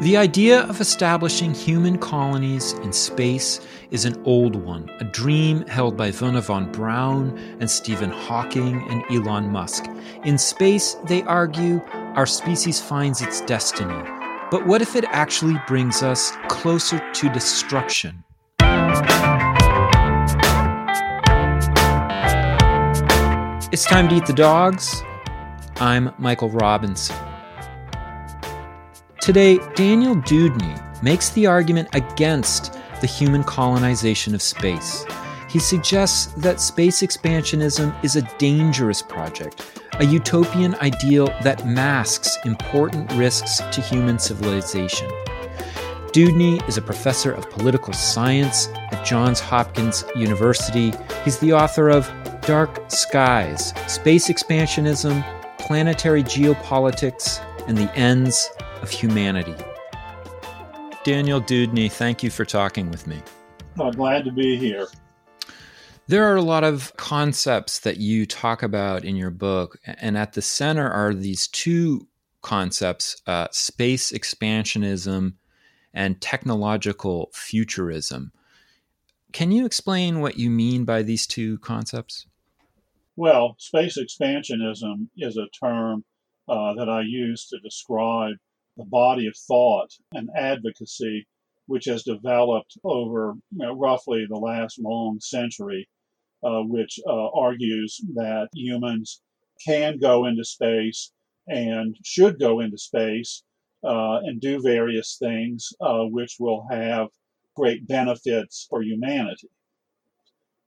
The 0.00 0.16
idea 0.16 0.60
of 0.60 0.80
establishing 0.80 1.52
human 1.52 1.98
colonies 1.98 2.72
in 2.84 2.92
space 2.92 3.60
is 3.90 4.04
an 4.04 4.22
old 4.24 4.54
one, 4.54 4.88
a 5.00 5.04
dream 5.04 5.66
held 5.66 5.96
by 5.96 6.12
Wernher 6.12 6.40
von 6.40 6.70
Braun 6.70 7.36
and 7.58 7.68
Stephen 7.68 8.10
Hawking 8.10 8.80
and 8.90 9.02
Elon 9.10 9.50
Musk. 9.50 9.86
In 10.22 10.38
space, 10.38 10.94
they 11.06 11.24
argue, 11.24 11.80
our 12.14 12.26
species 12.26 12.80
finds 12.80 13.22
its 13.22 13.40
destiny. 13.40 14.00
But 14.52 14.68
what 14.68 14.82
if 14.82 14.94
it 14.94 15.04
actually 15.08 15.60
brings 15.66 16.00
us 16.00 16.30
closer 16.46 17.00
to 17.14 17.28
destruction? 17.30 18.22
It's 23.72 23.84
time 23.84 24.08
to 24.10 24.14
eat 24.14 24.26
the 24.26 24.32
dogs. 24.32 25.02
I'm 25.80 26.14
Michael 26.18 26.50
Robinson. 26.50 27.16
Today, 29.20 29.58
Daniel 29.74 30.14
Deudney 30.14 31.02
makes 31.02 31.30
the 31.30 31.46
argument 31.46 31.88
against 31.92 32.78
the 33.00 33.06
human 33.06 33.42
colonization 33.42 34.34
of 34.34 34.40
space. 34.40 35.04
He 35.48 35.58
suggests 35.58 36.32
that 36.34 36.60
space 36.60 37.02
expansionism 37.02 37.92
is 38.04 38.16
a 38.16 38.22
dangerous 38.38 39.02
project, 39.02 39.82
a 39.94 40.04
utopian 40.04 40.76
ideal 40.76 41.26
that 41.42 41.66
masks 41.66 42.38
important 42.44 43.12
risks 43.14 43.58
to 43.72 43.80
human 43.80 44.18
civilization. 44.18 45.08
Deudney 46.12 46.66
is 46.68 46.78
a 46.78 46.82
professor 46.82 47.32
of 47.32 47.50
political 47.50 47.92
science 47.92 48.68
at 48.92 49.04
Johns 49.04 49.40
Hopkins 49.40 50.04
University. 50.14 50.92
He's 51.24 51.38
the 51.38 51.52
author 51.52 51.90
of 51.90 52.10
Dark 52.42 52.90
Skies 52.90 53.74
Space 53.92 54.28
Expansionism, 54.28 55.24
Planetary 55.58 56.22
Geopolitics, 56.22 57.44
and 57.66 57.76
the 57.76 57.92
Ends 57.94 58.48
of 58.82 58.90
Humanity. 58.90 59.54
Daniel 61.04 61.40
Deudney, 61.40 61.90
thank 61.90 62.22
you 62.22 62.30
for 62.30 62.44
talking 62.44 62.90
with 62.90 63.06
me. 63.06 63.22
I'm 63.80 63.92
glad 63.92 64.24
to 64.24 64.32
be 64.32 64.56
here. 64.56 64.88
There 66.06 66.24
are 66.24 66.36
a 66.36 66.42
lot 66.42 66.64
of 66.64 66.96
concepts 66.96 67.80
that 67.80 67.98
you 67.98 68.24
talk 68.26 68.62
about 68.62 69.04
in 69.04 69.14
your 69.14 69.30
book, 69.30 69.78
and 69.84 70.16
at 70.16 70.32
the 70.32 70.42
center 70.42 70.90
are 70.90 71.12
these 71.12 71.48
two 71.48 72.08
concepts 72.40 73.20
uh, 73.26 73.48
space 73.50 74.10
expansionism 74.12 75.34
and 75.92 76.20
technological 76.20 77.30
futurism. 77.34 78.32
Can 79.32 79.52
you 79.52 79.66
explain 79.66 80.20
what 80.20 80.38
you 80.38 80.48
mean 80.48 80.84
by 80.84 81.02
these 81.02 81.26
two 81.26 81.58
concepts? 81.58 82.26
Well, 83.16 83.56
space 83.58 83.98
expansionism 83.98 85.08
is 85.16 85.36
a 85.36 85.48
term 85.48 86.04
uh, 86.48 86.72
that 86.74 86.88
I 86.88 87.02
use 87.02 87.46
to 87.48 87.58
describe 87.58 88.36
the 88.78 88.84
body 88.86 89.26
of 89.26 89.36
thought 89.36 89.90
and 90.12 90.30
advocacy 90.36 91.26
which 91.68 91.84
has 91.84 92.02
developed 92.02 92.78
over 92.82 93.34
you 93.50 93.58
know, 93.58 93.74
roughly 93.74 94.26
the 94.26 94.38
last 94.38 94.80
long 94.80 95.20
century, 95.20 95.86
uh, 96.42 96.62
which 96.62 96.98
uh, 97.06 97.28
argues 97.34 98.00
that 98.14 98.48
humans 98.54 99.20
can 99.64 99.98
go 99.98 100.24
into 100.24 100.44
space 100.44 101.12
and 101.46 101.94
should 102.04 102.38
go 102.40 102.60
into 102.60 102.78
space 102.78 103.42
uh, 103.84 104.18
and 104.22 104.40
do 104.40 104.62
various 104.62 105.16
things 105.20 105.68
uh, 105.82 106.04
which 106.04 106.36
will 106.40 106.66
have 106.70 107.08
great 107.54 107.86
benefits 107.86 108.66
for 108.70 108.82
humanity. 108.82 109.48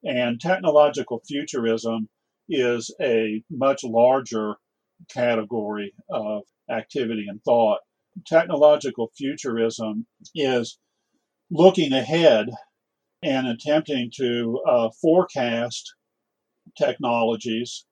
And 0.04 0.40
technological 0.40 1.22
futurism 1.28 2.10
is 2.48 2.94
a 3.02 3.44
much 3.50 3.84
larger 3.84 4.56
category 5.10 5.94
of 6.12 6.44
activity 6.70 7.26
and 7.28 7.42
thought. 7.44 7.80
Technological 8.26 9.12
futurism 9.16 10.06
is 10.36 10.78
looking 11.50 11.94
ahead 11.94 12.50
and 13.24 13.48
attempting 13.48 14.12
to 14.18 14.62
uh, 14.68 14.90
forecast 15.02 15.94
technologies 16.78 17.86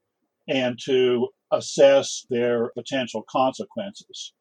and 0.47 0.79
to 0.85 1.29
assess 1.51 2.25
their 2.29 2.69
potential 2.77 3.23
consequences. 3.29 4.33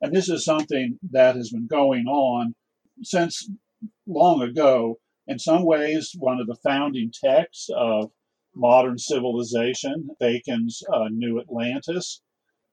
And 0.00 0.14
this 0.14 0.28
is 0.28 0.44
something 0.44 0.98
that 1.10 1.36
has 1.36 1.50
been 1.50 1.66
going 1.66 2.06
on 2.06 2.54
since 3.02 3.48
long 4.06 4.42
ago. 4.42 4.98
In 5.28 5.38
some 5.38 5.64
ways, 5.64 6.12
one 6.18 6.40
of 6.40 6.48
the 6.48 6.56
founding 6.64 7.12
texts 7.12 7.68
of 7.76 8.10
modern 8.54 8.98
civilization, 8.98 10.08
Bacon's 10.18 10.82
uh, 10.92 11.08
New 11.10 11.40
Atlantis, 11.40 12.22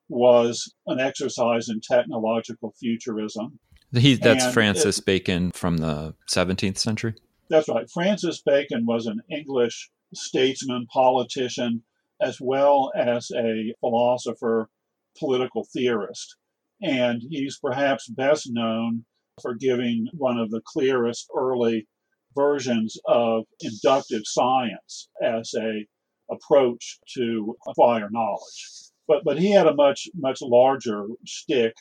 was 0.09 0.73
an 0.87 0.99
exercise 0.99 1.69
in 1.69 1.79
technological 1.81 2.73
futurism. 2.79 3.59
He, 3.93 4.15
that's 4.15 4.45
and 4.45 4.53
Francis 4.53 4.99
it, 4.99 5.05
Bacon 5.05 5.51
from 5.51 5.77
the 5.77 6.13
17th 6.29 6.77
century? 6.77 7.15
That's 7.49 7.69
right. 7.69 7.89
Francis 7.91 8.41
Bacon 8.45 8.85
was 8.85 9.07
an 9.07 9.21
English 9.31 9.89
statesman, 10.13 10.87
politician, 10.91 11.83
as 12.21 12.39
well 12.39 12.91
as 12.95 13.31
a 13.35 13.73
philosopher, 13.79 14.69
political 15.17 15.65
theorist. 15.73 16.35
And 16.81 17.21
he's 17.29 17.57
perhaps 17.57 18.07
best 18.09 18.49
known 18.51 19.05
for 19.41 19.55
giving 19.55 20.07
one 20.13 20.37
of 20.37 20.51
the 20.51 20.61
clearest 20.65 21.27
early 21.35 21.87
versions 22.35 22.97
of 23.07 23.45
inductive 23.61 24.21
science 24.25 25.09
as 25.23 25.51
a 25.57 25.85
approach 26.31 26.99
to 27.15 27.55
acquire 27.67 28.07
knowledge. 28.11 28.88
But 29.09 29.23
but 29.25 29.39
he 29.39 29.51
had 29.51 29.67
a 29.67 29.73
much 29.73 30.07
much 30.13 30.39
larger 30.41 31.07
stick 31.25 31.73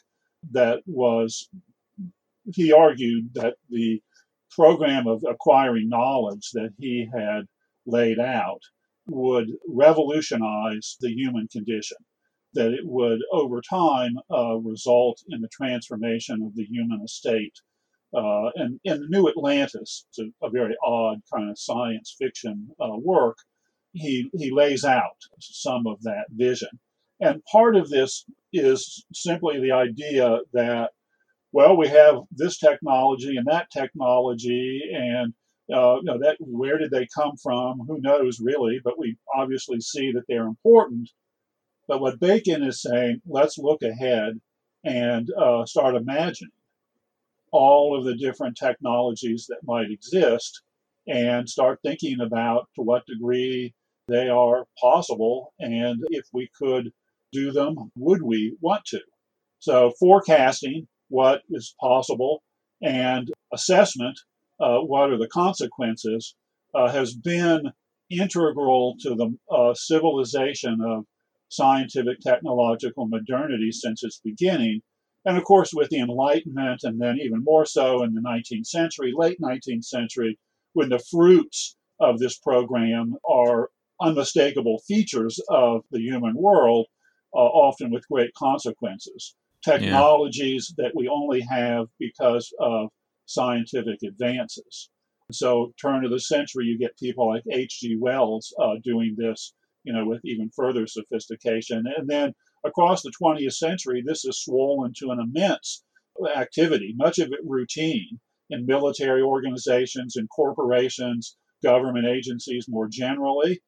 that 0.53 0.81
was 0.87 1.49
he 2.55 2.73
argued 2.73 3.35
that 3.35 3.57
the 3.69 4.03
program 4.51 5.07
of 5.07 5.23
acquiring 5.29 5.89
knowledge 5.91 6.51
that 6.53 6.73
he 6.79 7.09
had 7.15 7.47
laid 7.87 8.19
out 8.19 8.63
would 9.07 9.49
revolutionize 9.69 10.97
the 11.01 11.11
human 11.11 11.47
condition, 11.49 11.99
that 12.55 12.73
it 12.73 12.85
would, 12.85 13.21
over 13.31 13.61
time, 13.61 14.19
uh, 14.31 14.57
result 14.57 15.23
in 15.29 15.41
the 15.43 15.49
transformation 15.49 16.43
of 16.43 16.55
the 16.55 16.65
human 16.65 17.01
estate. 17.03 17.55
Uh, 18.15 18.49
and 18.55 18.81
in 18.85 19.07
New 19.11 19.29
Atlantis, 19.29 20.07
it's 20.09 20.19
a, 20.19 20.47
a, 20.47 20.51
very 20.51 20.75
odd 20.83 21.19
kind 21.33 21.51
of 21.51 21.59
science 21.59 22.17
fiction 22.19 22.69
uh, 22.81 22.97
work, 22.97 23.37
he, 23.93 24.31
he 24.33 24.51
lays 24.51 24.85
out 24.85 25.19
some 25.41 25.87
of 25.87 26.03
that 26.03 26.25
vision. 26.31 26.71
And 27.21 27.45
part 27.45 27.77
of 27.77 27.89
this 27.89 28.25
is 28.53 29.05
simply 29.13 29.61
the 29.61 29.73
idea 29.73 30.39
that 30.53 30.91
well, 31.53 31.77
we 31.77 31.89
have 31.89 32.21
this 32.31 32.59
technology 32.59 33.37
and 33.37 33.47
that 33.47 33.71
technology, 33.71 34.83
and 34.93 35.33
uh, 35.73 35.97
you 35.97 36.05
know 36.05 36.19
that 36.19 36.37
where 36.41 36.79
did 36.79 36.91
they 36.91 37.09
come 37.15 37.37
from? 37.43 37.81
Who 37.89 38.01
knows, 38.01 38.39
really? 38.41 38.81
But 38.85 38.99
we 38.99 39.17
obviously 39.35 39.81
see 39.81 40.13
that 40.13 40.25
they're 40.29 40.47
important. 40.47 41.11
But 41.87 42.01
what 42.01 42.21
Bacon 42.21 42.63
is 42.63 42.83
saying, 42.83 43.23
let's 43.27 43.57
look 43.57 43.83
ahead 43.83 44.39
and 44.85 45.29
uh, 45.33 45.65
start 45.65 45.95
imagining 45.95 46.53
all 47.51 47.97
of 47.97 48.05
the 48.05 48.15
different 48.15 48.57
technologies 48.57 49.47
that 49.49 49.65
might 49.65 49.91
exist, 49.91 50.63
and 51.07 51.49
start 51.49 51.81
thinking 51.83 52.21
about 52.21 52.69
to 52.77 52.83
what 52.83 53.07
degree 53.07 53.75
they 54.07 54.29
are 54.29 54.67
possible, 54.79 55.55
and 55.59 56.05
if 56.11 56.27
we 56.33 56.51
could 56.59 56.93
do 57.33 57.53
them, 57.53 57.77
would 57.97 58.23
we 58.23 58.57
want 58.61 58.85
to? 58.87 59.01
So 59.61 59.93
forecasting 59.99 60.87
what 61.09 61.43
is 61.51 61.75
possible 61.81 62.43
and 62.83 63.31
assessment, 63.53 64.19
uh, 64.61 64.79
what 64.79 65.11
are 65.11 65.19
the 65.19 65.29
consequences, 65.29 66.35
uh, 66.75 66.91
has 66.91 67.15
been 67.15 67.73
integral 68.11 68.97
to 69.01 69.15
the 69.15 69.37
uh, 69.51 69.75
civilization 69.75 70.79
of 70.85 71.05
scientific 71.49 72.21
technological 72.21 73.07
modernity 73.07 73.73
since 73.73 74.03
its 74.05 74.21
beginning. 74.23 74.81
And 75.25 75.37
of 75.37 75.45
course, 75.45 75.73
with 75.75 75.89
the 75.89 76.01
Enlightenment, 76.01 76.81
and 76.85 77.01
then 77.01 77.19
even 77.21 77.43
more 77.45 77.67
so 77.67 78.03
in 78.03 78.15
the 78.15 78.21
19th 78.21 78.67
century, 78.67 79.13
late 79.15 79.39
19th 79.41 79.85
century, 79.85 80.39
when 80.75 80.89
the 80.91 81.03
fruits 81.11 81.77
of 82.01 82.19
this 82.19 82.39
program 82.39 83.15
are 83.29 83.71
unmistakable 84.01 84.79
features 84.87 85.41
of 85.51 85.83
the 85.91 86.01
human 86.01 86.35
world, 86.37 86.87
uh, 87.35 87.39
often 87.39 87.91
with 87.91 88.09
great 88.09 88.33
consequences 88.35 89.35
technologies 89.65 90.75
yeah. 90.77 90.85
that 90.85 90.97
we 90.97 91.09
only 91.09 91.41
have 91.41 91.87
because 91.99 92.53
of 92.61 92.89
scientific 93.27 93.99
advances. 94.03 94.91
So, 95.31 95.73
turn 95.81 96.05
of 96.05 96.11
the 96.11 96.21
century, 96.21 96.65
you 96.65 96.79
get 96.79 96.99
people 96.99 97.29
like 97.29 97.43
H.G. 97.51 97.99
Wells 98.01 98.55
uh, 98.63 98.75
doing 98.83 99.15
this, 99.19 99.53
you 99.85 99.93
know, 99.93 100.07
with 100.07 100.21
even 100.25 100.51
further 100.57 100.87
sophistication. 100.87 101.85
And 101.97 102.09
then 102.09 102.33
across 102.65 103.03
the 103.03 103.13
20th 103.21 103.53
century, 103.53 104.03
this 104.05 104.23
has 104.23 104.41
swollen 104.41 104.93
to 104.99 105.11
an 105.11 105.21
immense 105.21 105.85
activity, 106.35 106.95
much 106.97 107.19
of 107.19 107.29
it 107.29 107.41
routine 107.45 108.19
in 108.51 108.65
military 108.65 109.21
organizations 109.21 110.17
in 110.17 110.27
corporations, 110.29 111.37
government 111.63 112.07
agencies 112.07 112.67
more 112.67 112.89
generally. 112.89 113.61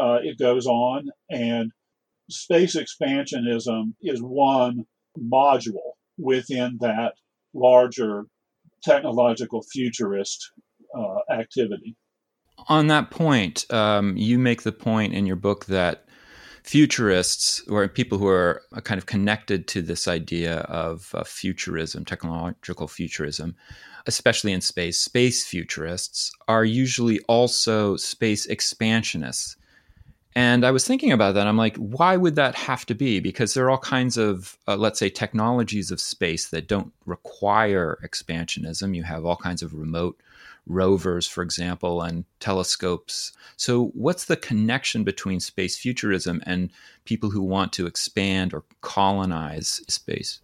Uh, 0.00 0.18
it 0.22 0.38
goes 0.38 0.66
on, 0.66 1.08
and 1.28 1.72
space 2.30 2.76
expansionism 2.76 3.94
is 4.02 4.20
one 4.20 4.84
module 5.18 5.92
within 6.18 6.78
that 6.80 7.14
larger 7.54 8.24
technological 8.82 9.62
futurist 9.62 10.50
uh, 10.96 11.32
activity. 11.32 11.96
On 12.68 12.88
that 12.88 13.10
point, 13.10 13.72
um, 13.72 14.16
you 14.16 14.38
make 14.38 14.62
the 14.62 14.72
point 14.72 15.14
in 15.14 15.26
your 15.26 15.36
book 15.36 15.66
that 15.66 16.04
futurists 16.64 17.66
or 17.68 17.88
people 17.88 18.18
who 18.18 18.26
are 18.26 18.62
kind 18.82 18.98
of 18.98 19.06
connected 19.06 19.66
to 19.68 19.80
this 19.80 20.06
idea 20.06 20.58
of 20.60 21.14
uh, 21.14 21.24
futurism, 21.24 22.04
technological 22.04 22.88
futurism, 22.88 23.56
especially 24.06 24.52
in 24.52 24.60
space, 24.60 25.00
space 25.00 25.46
futurists 25.46 26.30
are 26.46 26.64
usually 26.64 27.20
also 27.20 27.96
space 27.96 28.44
expansionists. 28.46 29.56
And 30.34 30.64
I 30.64 30.70
was 30.70 30.86
thinking 30.86 31.10
about 31.10 31.34
that. 31.34 31.46
I'm 31.46 31.56
like, 31.56 31.76
why 31.76 32.16
would 32.16 32.36
that 32.36 32.54
have 32.54 32.86
to 32.86 32.94
be? 32.94 33.18
Because 33.18 33.54
there 33.54 33.64
are 33.64 33.70
all 33.70 33.78
kinds 33.78 34.16
of, 34.16 34.56
uh, 34.68 34.76
let's 34.76 34.98
say, 34.98 35.08
technologies 35.08 35.90
of 35.90 36.00
space 36.00 36.48
that 36.50 36.68
don't 36.68 36.92
require 37.06 37.98
expansionism. 38.04 38.94
You 38.94 39.02
have 39.04 39.24
all 39.24 39.36
kinds 39.36 39.62
of 39.62 39.74
remote 39.74 40.20
rovers, 40.66 41.26
for 41.26 41.42
example, 41.42 42.02
and 42.02 42.24
telescopes. 42.40 43.32
So, 43.56 43.86
what's 43.94 44.26
the 44.26 44.36
connection 44.36 45.02
between 45.02 45.40
space 45.40 45.76
futurism 45.78 46.42
and 46.46 46.70
people 47.04 47.30
who 47.30 47.42
want 47.42 47.72
to 47.74 47.86
expand 47.86 48.52
or 48.52 48.64
colonize 48.82 49.82
space? 49.88 50.40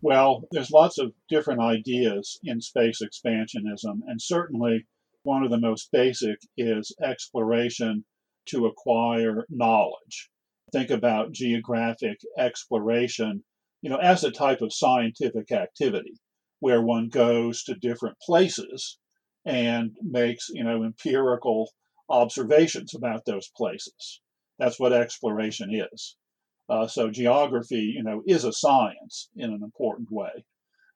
Well, 0.00 0.48
there's 0.50 0.70
lots 0.70 0.98
of 0.98 1.12
different 1.28 1.60
ideas 1.60 2.40
in 2.42 2.60
space 2.60 3.00
expansionism, 3.02 4.00
and 4.06 4.20
certainly 4.20 4.86
one 5.22 5.44
of 5.44 5.50
the 5.50 5.60
most 5.60 5.92
basic 5.92 6.40
is 6.56 6.92
exploration 7.00 8.04
to 8.46 8.66
acquire 8.66 9.46
knowledge. 9.48 10.30
Think 10.72 10.90
about 10.90 11.32
geographic 11.32 12.18
exploration, 12.38 13.44
you 13.82 13.90
know, 13.90 13.98
as 13.98 14.24
a 14.24 14.30
type 14.30 14.60
of 14.60 14.72
scientific 14.72 15.52
activity 15.52 16.14
where 16.60 16.82
one 16.82 17.08
goes 17.08 17.64
to 17.64 17.74
different 17.74 18.16
places 18.20 18.98
and 19.44 19.96
makes, 20.00 20.48
you 20.50 20.64
know, 20.64 20.84
empirical 20.84 21.70
observations 22.08 22.94
about 22.94 23.24
those 23.24 23.50
places. 23.56 24.20
That's 24.58 24.78
what 24.78 24.92
exploration 24.92 25.74
is. 25.74 26.16
Uh, 26.68 26.86
so 26.86 27.10
geography, 27.10 27.92
you 27.96 28.02
know, 28.02 28.22
is 28.26 28.44
a 28.44 28.52
science 28.52 29.28
in 29.36 29.52
an 29.52 29.62
important 29.62 30.10
way. 30.10 30.44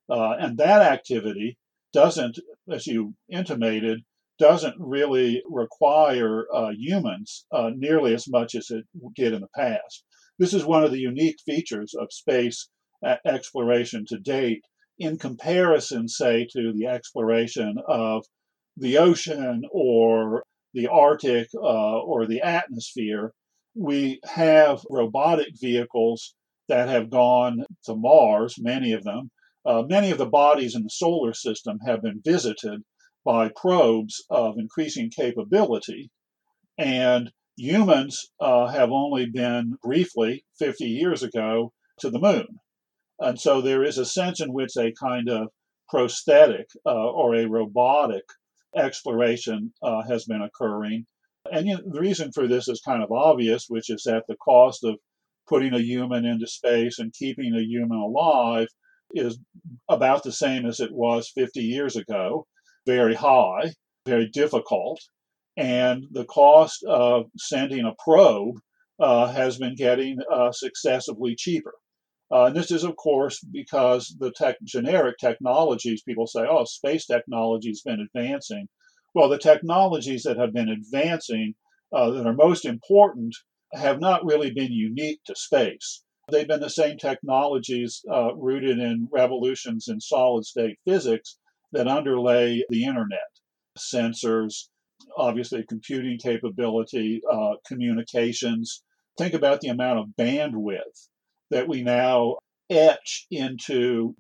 Uh, 0.09 0.37
and 0.39 0.57
that 0.59 0.83
activity 0.83 1.59
doesn't, 1.93 2.39
as 2.71 2.87
you 2.87 3.15
intimated, 3.29 4.05
doesn't 4.39 4.77
really 4.79 5.43
require 5.49 6.47
uh, 6.55 6.71
humans 6.71 7.47
uh, 7.53 7.71
nearly 7.75 8.15
as 8.15 8.29
much 8.29 8.55
as 8.55 8.71
it 8.71 8.85
did 9.15 9.33
in 9.33 9.41
the 9.41 9.49
past. 9.55 10.05
This 10.39 10.53
is 10.53 10.65
one 10.65 10.85
of 10.85 10.93
the 10.93 10.99
unique 10.99 11.39
features 11.45 11.95
of 11.95 12.13
space 12.13 12.69
exploration 13.25 14.05
to 14.09 14.19
date 14.19 14.63
in 14.99 15.19
comparison, 15.19 16.09
say, 16.09 16.47
to 16.53 16.73
the 16.73 16.87
exploration 16.87 17.77
of 17.87 18.25
the 18.77 18.99
ocean 18.99 19.63
or 19.71 20.45
the 20.75 20.89
Arctic 20.89 21.49
uh, 21.55 21.99
or 22.01 22.27
the 22.27 22.43
atmosphere 22.43 23.33
we 23.77 24.21
have 24.25 24.81
robotic 24.89 25.49
vehicles 25.61 26.35
that 26.69 26.89
have 26.89 27.11
gone 27.11 27.65
to 27.85 27.95
Mars, 27.95 28.57
many 28.59 28.93
of 28.93 29.05
them. 29.05 29.31
Uh, 29.65 29.83
many 29.83 30.11
of 30.11 30.19
the 30.19 30.27
bodies 30.27 30.75
in 30.75 30.83
the 30.83 30.91
solar 30.91 31.35
system 31.35 31.79
have 31.87 32.01
been 32.01 32.21
visited 32.25 32.83
by 33.27 33.51
probes 33.55 34.25
of 34.31 34.59
increasing 34.59 35.11
capability. 35.11 36.11
And 36.79 37.31
humans 37.59 38.31
uh, 38.41 38.69
have 38.69 38.91
only 38.91 39.27
been 39.27 39.77
briefly, 39.83 40.47
50 40.59 40.85
years 40.85 41.23
ago, 41.23 41.75
to 42.01 42.11
the 42.11 42.19
moon. 42.19 42.47
And 43.19 43.39
so 43.39 43.61
there 43.61 43.85
is 43.85 43.99
a 43.99 44.07
sense 44.07 44.41
in 44.41 44.55
which 44.55 44.77
a 44.79 44.95
kind 44.99 45.29
of 45.29 45.49
prosthetic 45.91 46.69
uh, 46.87 47.11
or 47.11 47.35
a 47.35 47.47
robotic 47.47 48.25
exploration 48.75 49.75
uh, 49.83 50.03
has 50.09 50.25
been 50.25 50.43
occurring 50.43 51.07
and 51.53 51.67
you 51.67 51.75
know, 51.75 51.83
the 51.87 52.01
reason 52.01 52.33
for 52.33 52.47
this 52.47 52.69
is 52.69 52.81
kind 52.81 53.03
of 53.03 53.13
obvious, 53.13 53.67
which 53.69 53.91
is 53.91 54.03
that 54.05 54.25
the 54.29 54.37
cost 54.37 54.85
of 54.85 54.97
putting 55.49 55.75
a 55.75 55.81
human 55.81 56.25
into 56.25 56.47
space 56.47 56.99
and 56.99 57.13
keeping 57.13 57.55
a 57.55 57.63
human 57.63 57.99
alive 57.99 58.69
is 59.13 59.39
about 59.89 60.25
the 60.25 60.33
same 60.33 60.67
as 60.67 60.81
it 60.81 60.93
was 60.93 61.31
50 61.35 61.61
years 61.61 61.97
ago 61.97 62.47
very 62.87 63.15
high, 63.15 63.73
very 64.07 64.29
difficult. 64.29 65.01
And 65.57 66.05
the 66.13 66.25
cost 66.25 66.85
of 66.85 67.27
sending 67.37 67.85
a 67.85 67.95
probe 68.03 68.57
uh, 68.99 69.33
has 69.33 69.59
been 69.59 69.75
getting 69.75 70.19
uh, 70.33 70.53
successively 70.53 71.35
cheaper. 71.35 71.75
Uh, 72.31 72.47
and 72.47 72.57
this 72.57 72.71
is, 72.71 72.83
of 72.83 72.97
course, 72.97 73.41
because 73.53 74.15
the 74.19 74.33
tech, 74.33 74.57
generic 74.65 75.17
technologies, 75.19 76.03
people 76.03 76.27
say, 76.27 76.41
oh, 76.49 76.65
space 76.65 77.07
technology 77.07 77.69
has 77.69 77.83
been 77.83 78.01
advancing. 78.01 78.67
Well, 79.15 79.29
the 79.29 79.39
technologies 79.39 80.25
that 80.25 80.37
have 80.37 80.53
been 80.53 80.69
advancing 80.69 81.55
uh, 81.93 82.11
that 82.11 82.27
are 82.27 82.35
most 82.35 82.65
important 82.65 83.35
have 83.73 84.01
not 84.01 84.25
really 84.25 84.51
been 84.51 84.73
unique 84.73 85.21
to 85.27 85.35
space. 85.37 86.03
They've 86.31 86.49
been 86.49 86.61
the 86.61 86.69
same 86.69 86.99
technologies 86.99 88.03
uh, 88.13 88.35
rooted 88.35 88.79
in 88.79 89.09
revolutions 89.13 89.87
in 89.89 90.01
solid 90.01 90.45
state 90.45 90.79
physics 90.85 91.39
that 91.73 91.89
underlay 91.89 92.65
the 92.69 92.85
internet 92.85 93.21
sensors, 93.79 94.69
obviously, 95.17 95.65
computing 95.69 96.19
capability, 96.19 97.21
uh, 97.31 97.55
communications. 97.67 98.83
Think 99.19 99.35
about 99.35 99.61
the 99.61 99.69
amount 99.69 99.99
of 99.99 100.07
bandwidth 100.19 101.09
that 101.51 101.69
we 101.69 101.83
now 101.83 102.37
etch 102.71 103.27
into 103.31 104.15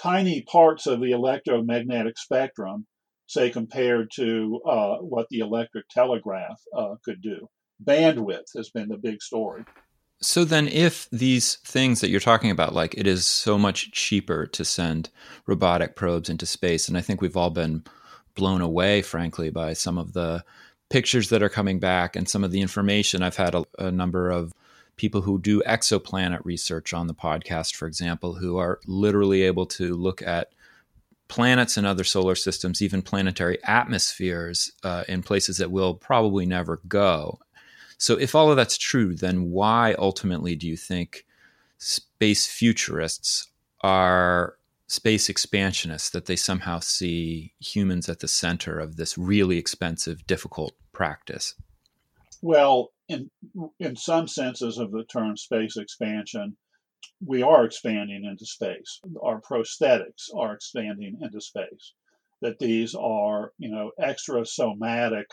tiny 0.00 0.42
parts 0.42 0.86
of 0.86 1.00
the 1.00 1.12
electromagnetic 1.12 2.18
spectrum 2.18 2.86
say, 3.28 3.50
compared 3.50 4.10
to 4.16 4.60
uh, 4.66 4.96
what 4.96 5.26
the 5.30 5.40
electric 5.40 5.86
telegraph 5.90 6.60
uh, 6.76 6.94
could 7.04 7.20
do. 7.22 7.46
Bandwidth 7.84 8.56
has 8.56 8.70
been 8.70 8.88
the 8.88 8.96
big 8.96 9.22
story. 9.22 9.64
So 10.20 10.44
then, 10.44 10.66
if 10.66 11.08
these 11.10 11.56
things 11.56 12.00
that 12.00 12.10
you're 12.10 12.18
talking 12.18 12.50
about, 12.50 12.74
like 12.74 12.94
it 12.94 13.06
is 13.06 13.24
so 13.24 13.56
much 13.56 13.92
cheaper 13.92 14.46
to 14.46 14.64
send 14.64 15.10
robotic 15.46 15.94
probes 15.94 16.28
into 16.28 16.44
space, 16.44 16.88
and 16.88 16.98
I 16.98 17.02
think 17.02 17.20
we've 17.20 17.36
all 17.36 17.50
been 17.50 17.84
blown 18.34 18.60
away, 18.60 19.02
frankly, 19.02 19.50
by 19.50 19.74
some 19.74 19.96
of 19.96 20.14
the 20.14 20.44
pictures 20.90 21.28
that 21.28 21.42
are 21.42 21.48
coming 21.48 21.78
back 21.78 22.16
and 22.16 22.28
some 22.28 22.42
of 22.42 22.50
the 22.50 22.60
information. 22.60 23.22
I've 23.22 23.36
had 23.36 23.54
a, 23.54 23.64
a 23.78 23.92
number 23.92 24.30
of 24.30 24.52
people 24.96 25.20
who 25.20 25.38
do 25.38 25.62
exoplanet 25.62 26.44
research 26.44 26.92
on 26.92 27.06
the 27.06 27.14
podcast, 27.14 27.76
for 27.76 27.86
example, 27.86 28.34
who 28.34 28.56
are 28.56 28.80
literally 28.86 29.42
able 29.42 29.66
to 29.66 29.94
look 29.94 30.20
at 30.22 30.52
planets 31.28 31.76
and 31.76 31.86
other 31.86 32.04
solar 32.04 32.34
systems, 32.34 32.82
even 32.82 33.02
planetary 33.02 33.62
atmospheres 33.64 34.72
uh, 34.82 35.04
in 35.08 35.22
places 35.22 35.58
that 35.58 35.70
we'll 35.70 35.94
probably 35.94 36.46
never 36.46 36.80
go. 36.88 37.38
So, 37.98 38.16
if 38.16 38.34
all 38.34 38.50
of 38.50 38.56
that's 38.56 38.78
true, 38.78 39.14
then 39.14 39.50
why 39.50 39.94
ultimately 39.98 40.54
do 40.54 40.66
you 40.66 40.76
think 40.76 41.26
space 41.78 42.46
futurists 42.46 43.48
are 43.82 44.56
space 44.88 45.28
expansionists, 45.28 46.10
that 46.10 46.26
they 46.26 46.36
somehow 46.36 46.78
see 46.80 47.52
humans 47.60 48.08
at 48.08 48.20
the 48.20 48.28
center 48.28 48.78
of 48.78 48.96
this 48.96 49.18
really 49.18 49.58
expensive, 49.58 50.26
difficult 50.26 50.72
practice? 50.92 51.54
Well, 52.40 52.92
in, 53.08 53.30
in 53.78 53.96
some 53.96 54.26
senses 54.26 54.78
of 54.78 54.90
the 54.90 55.04
term 55.04 55.36
space 55.36 55.76
expansion, 55.76 56.56
we 57.24 57.42
are 57.42 57.64
expanding 57.64 58.24
into 58.24 58.46
space. 58.46 59.00
Our 59.22 59.40
prosthetics 59.40 60.34
are 60.34 60.54
expanding 60.54 61.18
into 61.20 61.40
space. 61.40 61.92
That 62.40 62.58
these 62.58 62.94
are, 62.94 63.52
you 63.58 63.70
know, 63.70 63.90
extrasomatic 64.00 65.24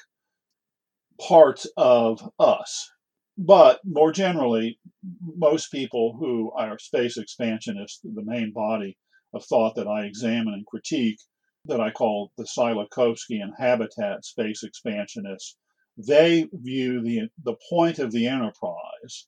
parts 1.20 1.68
of 1.78 2.22
us. 2.40 2.92
But 3.38 3.82
more 3.84 4.12
generally, 4.12 4.80
most 5.22 5.72
people 5.72 6.16
who 6.18 6.52
are 6.52 6.80
space 6.80 7.18
expansionists, 7.18 8.00
the 8.02 8.24
main 8.24 8.52
body 8.52 8.98
of 9.34 9.44
thought 9.46 9.76
that 9.76 9.88
I 9.88 10.06
examine 10.06 10.54
and 10.54 10.66
critique, 10.66 11.20
that 11.66 11.82
I 11.82 11.92
call 11.92 12.32
the 12.38 12.46
Tsiolkovskian 12.46 13.52
habitat 13.58 14.24
space 14.24 14.64
expansionists, 14.64 15.58
they 15.98 16.48
view 16.54 17.02
the, 17.02 17.30
the 17.44 17.56
point 17.70 18.00
of 18.00 18.12
the 18.12 18.28
enterprise 18.28 19.28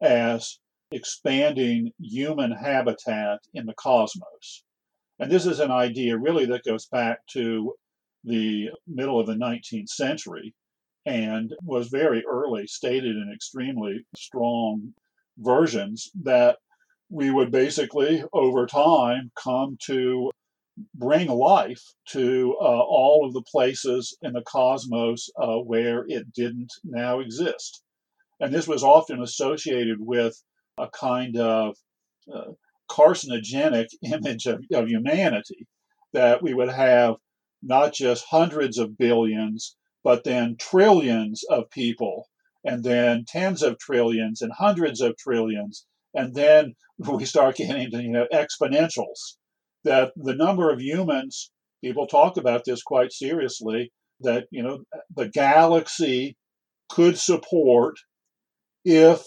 as 0.00 0.58
expanding 0.92 1.92
human 1.98 2.52
habitat 2.52 3.40
in 3.54 3.66
the 3.66 3.74
cosmos. 3.74 4.64
And 5.18 5.30
this 5.30 5.46
is 5.46 5.60
an 5.60 5.70
idea 5.70 6.16
really 6.16 6.46
that 6.46 6.64
goes 6.64 6.86
back 6.86 7.26
to 7.32 7.74
the 8.24 8.70
middle 8.86 9.18
of 9.18 9.26
the 9.26 9.34
19th 9.34 9.88
century 9.88 10.54
and 11.06 11.52
was 11.64 11.88
very 11.88 12.24
early 12.26 12.66
stated 12.66 13.16
in 13.16 13.32
extremely 13.34 14.04
strong 14.16 14.92
versions 15.38 16.10
that 16.22 16.58
we 17.08 17.30
would 17.30 17.50
basically, 17.50 18.22
over 18.32 18.66
time, 18.66 19.30
come 19.34 19.76
to 19.86 20.30
bring 20.94 21.28
life 21.28 21.82
to 22.08 22.56
uh, 22.60 22.64
all 22.64 23.26
of 23.26 23.34
the 23.34 23.42
places 23.42 24.16
in 24.22 24.32
the 24.32 24.42
cosmos 24.42 25.28
uh, 25.36 25.56
where 25.56 26.04
it 26.08 26.32
didn't 26.32 26.72
now 26.84 27.20
exist. 27.20 27.82
And 28.38 28.54
this 28.54 28.68
was 28.68 28.82
often 28.82 29.22
associated 29.22 29.98
with 30.00 30.40
a 30.78 30.88
kind 30.88 31.36
of 31.36 31.76
uh, 32.32 32.52
carcinogenic 32.90 33.88
image 34.02 34.46
of, 34.46 34.64
of 34.72 34.88
humanity 34.88 35.66
that 36.12 36.42
we 36.42 36.54
would 36.54 36.70
have 36.70 37.16
not 37.62 37.92
just 37.92 38.24
hundreds 38.30 38.78
of 38.78 38.96
billions, 38.96 39.76
but 40.04 40.24
then 40.24 40.56
trillions 40.58 41.44
of 41.50 41.70
people, 41.70 42.28
and 42.64 42.84
then 42.84 43.24
tens 43.26 43.62
of 43.62 43.78
trillions 43.78 44.42
and 44.42 44.52
hundreds 44.52 45.00
of 45.00 45.16
trillions, 45.16 45.86
and 46.14 46.34
then 46.34 46.74
we 46.98 47.24
start 47.24 47.56
getting 47.56 47.90
to 47.90 48.02
you 48.02 48.10
know 48.10 48.26
exponentials. 48.32 49.36
That 49.84 50.12
the 50.16 50.34
number 50.34 50.70
of 50.70 50.80
humans, 50.80 51.50
people 51.82 52.06
talk 52.06 52.36
about 52.36 52.64
this 52.64 52.82
quite 52.82 53.12
seriously, 53.12 53.92
that 54.20 54.46
you 54.50 54.62
know 54.62 54.84
the 55.14 55.28
galaxy 55.28 56.36
could 56.88 57.18
support 57.18 57.96
if 58.84 59.22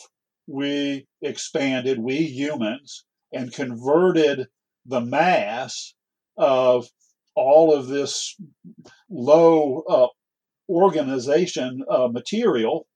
we 0.47 1.07
expanded, 1.21 1.99
we 1.99 2.17
humans, 2.23 3.05
and 3.31 3.53
converted 3.53 4.47
the 4.85 5.01
mass 5.01 5.93
of 6.37 6.87
all 7.35 7.73
of 7.73 7.87
this 7.87 8.35
low 9.09 9.83
uh, 9.89 10.07
organization 10.73 11.83
uh, 11.89 12.07
material 12.07 12.87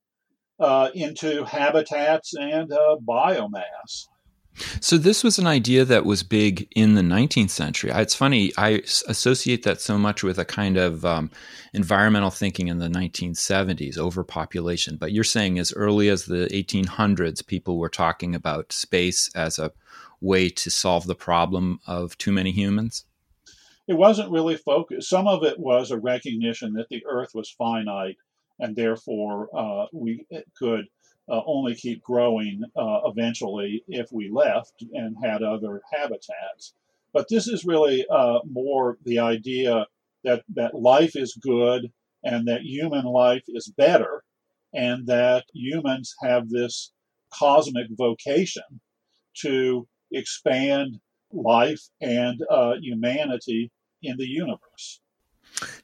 uh, 0.60 0.89
into 0.93 1.43
habitats 1.43 2.34
and 2.36 2.72
uh, 2.72 2.98
biomass. 3.07 4.07
So 4.81 4.98
this 4.98 5.24
was 5.24 5.38
an 5.38 5.46
idea 5.46 5.86
that 5.86 6.05
was 6.05 6.24
big 6.24 6.67
in 6.75 6.96
the 6.96 7.01
19th 7.01 7.51
century. 7.51 7.91
It's 7.93 8.15
funny 8.15 8.51
I 8.57 8.81
associate 9.07 9.63
that 9.63 9.81
so 9.81 10.00
much 10.00 10.24
with 10.24 10.39
a 10.39 10.46
kind 10.46 10.77
of 10.77 11.05
um, 11.05 11.29
environmental 11.74 12.31
thinking 12.31 12.67
in 12.67 12.79
the 12.79 12.88
1970s, 12.88 13.98
overpopulation. 13.98 14.98
But 14.98 15.12
you're 15.12 15.24
saying 15.24 15.60
as 15.60 15.74
early 15.74 16.10
as 16.10 16.25
the 16.25 16.48
1800s, 16.51 17.46
people 17.46 17.77
were 17.77 17.89
talking 17.89 18.34
about 18.34 18.74
space 18.74 19.29
as 19.36 19.60
a 19.60 19.72
way 20.22 20.50
to 20.50 20.72
solve 20.72 21.05
the 21.05 21.15
problem 21.15 21.79
of 21.86 22.17
too 22.17 22.31
many 22.31 22.51
humans. 22.51 23.05
It 23.88 23.98
wasn't 23.98 24.32
really 24.32 24.58
focused. 24.58 25.10
Some 25.10 25.27
of 25.27 25.44
it 25.44 25.58
was 25.58 25.91
a 25.91 26.00
recognition 26.00 26.74
that 26.74 26.89
the 26.89 27.06
Earth 27.06 27.34
was 27.34 27.50
finite, 27.50 28.17
and 28.60 28.75
therefore 28.75 29.50
uh, 29.58 29.86
we 29.94 30.25
could 30.58 30.86
uh, 31.29 31.41
only 31.46 31.74
keep 31.74 32.03
growing 32.03 32.63
uh, 32.75 33.01
eventually 33.06 33.84
if 33.88 34.12
we 34.12 34.29
left 34.29 34.84
and 34.94 35.15
had 35.24 35.41
other 35.41 35.82
habitats. 35.91 36.74
But 37.13 37.27
this 37.29 37.48
is 37.48 37.65
really 37.65 38.06
uh, 38.10 38.39
more 38.50 38.98
the 39.06 39.20
idea 39.20 39.88
that, 40.24 40.44
that 40.56 40.75
life 40.75 41.15
is 41.15 41.39
good 41.41 41.91
and 42.24 42.48
that 42.48 42.63
human 42.63 43.06
life 43.06 43.44
is 43.48 43.72
better, 43.77 44.24
and 44.74 45.08
that 45.08 45.46
humans 45.53 46.13
have 46.22 46.50
this 46.50 46.91
cosmic 47.34 47.88
vocation 47.91 48.82
to 49.36 49.88
expand 50.12 51.00
life 51.32 51.82
and 52.01 52.41
uh, 52.50 52.74
humanity 52.82 53.72
in 54.01 54.18
the 54.18 54.25
universe. 54.25 55.00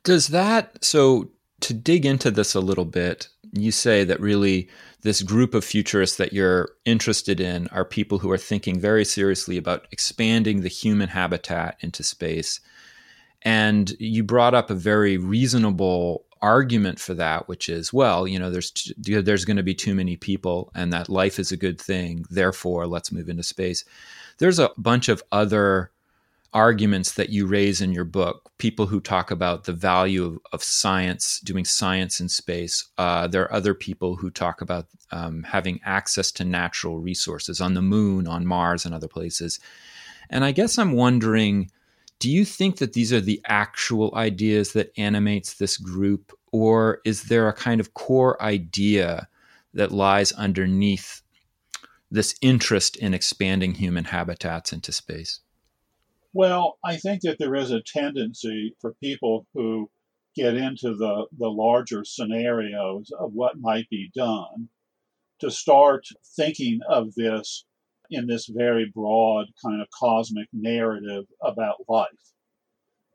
Does 0.03 0.27
that, 0.27 0.83
so 0.83 1.31
to 1.61 1.73
dig 1.73 2.05
into 2.05 2.29
this 2.29 2.55
a 2.55 2.59
little 2.59 2.85
bit, 2.85 3.29
you 3.53 3.71
say 3.71 4.03
that 4.03 4.19
really 4.19 4.69
this 5.01 5.21
group 5.21 5.53
of 5.53 5.63
futurists 5.63 6.17
that 6.17 6.33
you're 6.33 6.69
interested 6.85 7.39
in 7.39 7.67
are 7.69 7.85
people 7.85 8.19
who 8.19 8.31
are 8.31 8.37
thinking 8.37 8.79
very 8.79 9.05
seriously 9.05 9.57
about 9.57 9.87
expanding 9.91 10.61
the 10.61 10.69
human 10.69 11.09
habitat 11.09 11.77
into 11.81 12.03
space. 12.03 12.59
And 13.41 13.93
you 13.99 14.23
brought 14.23 14.53
up 14.53 14.69
a 14.69 14.75
very 14.75 15.17
reasonable 15.17 16.25
argument 16.41 16.99
for 16.99 17.13
that, 17.13 17.47
which 17.47 17.69
is, 17.69 17.93
well, 17.93 18.27
you 18.27 18.39
know, 18.39 18.49
there's 18.49 18.71
t- 18.71 18.93
there's 18.97 19.45
going 19.45 19.57
to 19.57 19.63
be 19.63 19.75
too 19.75 19.95
many 19.95 20.17
people, 20.17 20.71
and 20.75 20.91
that 20.91 21.09
life 21.09 21.39
is 21.39 21.51
a 21.51 21.57
good 21.57 21.79
thing. 21.79 22.25
Therefore, 22.29 22.85
let's 22.87 23.11
move 23.11 23.29
into 23.29 23.43
space. 23.43 23.85
There's 24.37 24.59
a 24.59 24.71
bunch 24.77 25.09
of 25.09 25.23
other 25.31 25.91
arguments 26.53 27.13
that 27.13 27.29
you 27.29 27.45
raise 27.45 27.81
in 27.81 27.91
your 27.91 28.05
book, 28.05 28.51
people 28.57 28.85
who 28.85 28.99
talk 28.99 29.31
about 29.31 29.63
the 29.63 29.73
value 29.73 30.25
of, 30.25 30.39
of 30.51 30.63
science, 30.63 31.39
doing 31.39 31.65
science 31.65 32.19
in 32.19 32.29
space. 32.29 32.87
Uh, 32.97 33.27
there 33.27 33.43
are 33.43 33.53
other 33.53 33.73
people 33.73 34.15
who 34.15 34.29
talk 34.29 34.61
about 34.61 34.87
um, 35.11 35.43
having 35.43 35.79
access 35.83 36.31
to 36.31 36.43
natural 36.43 36.99
resources 36.99 37.59
on 37.59 37.73
the 37.73 37.81
moon, 37.81 38.27
on 38.27 38.45
Mars, 38.45 38.85
and 38.85 38.93
other 38.93 39.07
places. 39.07 39.59
And 40.29 40.43
I 40.43 40.51
guess 40.51 40.77
I'm 40.77 40.93
wondering 40.93 41.69
do 42.19 42.31
you 42.31 42.45
think 42.45 42.77
that 42.77 42.93
these 42.93 43.11
are 43.11 43.19
the 43.19 43.41
actual 43.43 44.13
ideas 44.15 44.71
that 44.71 44.93
animates 44.97 45.55
this 45.55 45.75
group, 45.75 46.31
or 46.53 47.01
is 47.03 47.23
there 47.23 47.49
a 47.49 47.53
kind 47.53 47.81
of 47.81 47.95
core 47.95 48.41
idea 48.41 49.27
that 49.73 49.91
lies 49.91 50.31
underneath 50.31 51.21
this 52.09 52.33
interest 52.41 52.95
in 52.95 53.13
expanding 53.13 53.73
human 53.73 54.05
habitats 54.05 54.71
into 54.71 54.93
space? 54.93 55.41
Well, 56.35 56.79
I 56.83 56.97
think 56.97 57.21
that 57.21 57.37
there 57.37 57.53
is 57.53 57.69
a 57.69 57.83
tendency 57.83 58.75
for 58.81 58.95
people 58.95 59.45
who 59.53 59.91
get 60.35 60.55
into 60.55 60.95
the, 60.95 61.27
the 61.37 61.47
larger 61.47 62.03
scenarios 62.03 63.11
of 63.19 63.33
what 63.33 63.59
might 63.59 63.87
be 63.89 64.09
done 64.15 64.69
to 65.41 65.51
start 65.51 66.07
thinking 66.35 66.79
of 66.89 67.13
this 67.13 67.65
in 68.09 68.25
this 68.25 68.47
very 68.47 68.91
broad 68.93 69.45
kind 69.63 69.79
of 69.79 69.87
cosmic 69.91 70.47
narrative 70.51 71.25
about 71.43 71.87
life. 71.87 72.07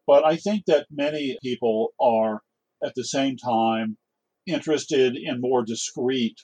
But 0.07 0.25
I 0.25 0.37
think 0.37 0.67
that 0.67 0.87
many 0.89 1.37
people 1.43 1.95
are 2.01 2.43
at 2.85 2.95
the 2.95 3.05
same 3.05 3.37
time 3.37 3.99
interested 4.47 5.17
in 5.17 5.41
more 5.41 5.65
discrete 5.65 6.39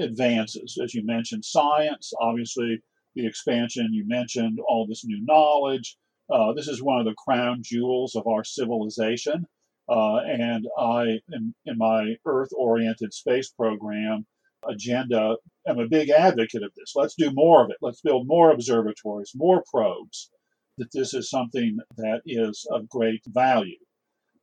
advances. 0.00 0.76
As 0.82 0.92
you 0.92 1.04
mentioned, 1.06 1.44
science, 1.44 2.12
obviously, 2.20 2.82
the 3.14 3.26
expansion 3.26 3.92
you 3.92 4.04
mentioned, 4.06 4.58
all 4.68 4.86
this 4.86 5.04
new 5.04 5.24
knowledge, 5.24 5.96
uh, 6.30 6.52
this 6.54 6.68
is 6.68 6.82
one 6.82 6.98
of 6.98 7.04
the 7.04 7.14
crown 7.14 7.62
jewels 7.62 8.16
of 8.16 8.26
our 8.26 8.44
civilization. 8.44 9.46
Uh, 9.88 10.16
and 10.16 10.66
I, 10.76 11.20
in, 11.30 11.54
in 11.64 11.78
my 11.78 12.16
Earth 12.26 12.50
oriented 12.56 13.14
space 13.14 13.50
program 13.50 14.26
agenda, 14.68 15.36
am 15.68 15.78
a 15.78 15.88
big 15.88 16.10
advocate 16.10 16.64
of 16.64 16.72
this. 16.76 16.92
Let's 16.96 17.14
do 17.16 17.30
more 17.32 17.62
of 17.64 17.70
it. 17.70 17.76
Let's 17.80 18.00
build 18.00 18.26
more 18.26 18.50
observatories, 18.50 19.32
more 19.34 19.62
probes. 19.72 20.30
That 20.78 20.92
this 20.92 21.14
is 21.14 21.30
something 21.30 21.78
that 21.96 22.20
is 22.26 22.66
of 22.70 22.88
great 22.88 23.22
value. 23.28 23.78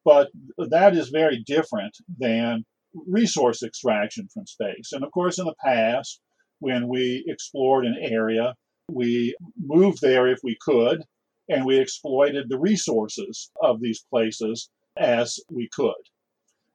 But 0.06 0.30
that 0.58 0.96
is 0.96 1.10
very 1.10 1.44
different 1.46 1.96
than 2.18 2.66
resource 3.08 3.62
extraction 3.62 4.28
from 4.34 4.48
space. 4.48 4.94
And 4.94 5.04
of 5.04 5.12
course, 5.12 5.38
in 5.38 5.46
the 5.46 5.56
past, 5.64 6.22
when 6.60 6.88
we 6.88 7.24
explored 7.28 7.86
an 7.86 7.98
area, 8.00 8.56
we 8.90 9.36
moved 9.58 10.00
there 10.02 10.28
if 10.28 10.40
we 10.44 10.58
could 10.62 11.04
and 11.50 11.66
we 11.66 11.80
exploited 11.80 12.48
the 12.50 12.60
resources 12.60 13.52
of 13.62 13.82
these 13.82 14.06
places 14.10 14.70
as 14.98 15.40
we 15.50 15.70
could. 15.74 15.94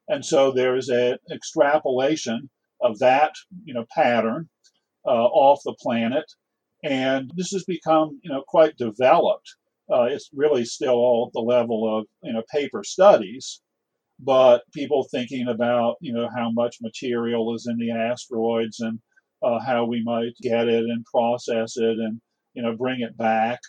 And 0.08 0.24
so 0.24 0.50
there 0.50 0.76
is 0.76 0.88
an 0.88 1.18
extrapolation 1.32 2.48
of 2.80 2.98
that, 2.98 3.32
you 3.64 3.74
know, 3.74 3.84
pattern 3.94 4.48
uh, 5.06 5.10
off 5.10 5.60
the 5.64 5.76
planet, 5.80 6.24
and 6.84 7.30
this 7.34 7.50
has 7.50 7.64
become, 7.64 8.20
you 8.22 8.30
know, 8.30 8.42
quite 8.46 8.76
developed. 8.76 9.48
Uh, 9.92 10.04
it's 10.04 10.30
really 10.34 10.64
still 10.64 10.94
all 10.94 11.26
at 11.28 11.32
the 11.32 11.40
level 11.40 11.98
of, 11.98 12.06
you 12.22 12.32
know, 12.32 12.42
paper 12.52 12.84
studies, 12.84 13.60
but 14.20 14.62
people 14.74 15.08
thinking 15.10 15.48
about, 15.48 15.96
you 16.00 16.12
know, 16.12 16.28
how 16.34 16.50
much 16.50 16.76
material 16.82 17.54
is 17.54 17.66
in 17.66 17.78
the 17.78 17.90
asteroids 17.90 18.80
and 18.80 18.98
uh, 19.42 19.58
how 19.60 19.84
we 19.84 20.02
might 20.02 20.32
get 20.42 20.68
it 20.68 20.84
and 20.84 21.04
process 21.06 21.76
it 21.76 21.98
and, 21.98 22.20
you 22.54 22.62
know, 22.62 22.76
bring 22.76 23.00
it 23.00 23.16
back 23.16 23.60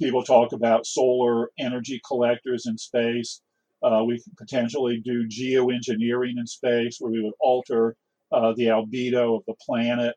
people 0.00 0.22
talk 0.22 0.52
about 0.52 0.86
solar 0.86 1.50
energy 1.58 2.00
collectors 2.06 2.66
in 2.66 2.76
space. 2.78 3.40
Uh, 3.82 4.02
we 4.06 4.20
could 4.22 4.36
potentially 4.36 5.00
do 5.04 5.26
geoengineering 5.26 6.38
in 6.38 6.46
space 6.46 6.98
where 7.00 7.12
we 7.12 7.22
would 7.22 7.34
alter 7.40 7.96
uh, 8.32 8.52
the 8.56 8.66
albedo 8.66 9.36
of 9.36 9.42
the 9.46 9.54
planet 9.64 10.14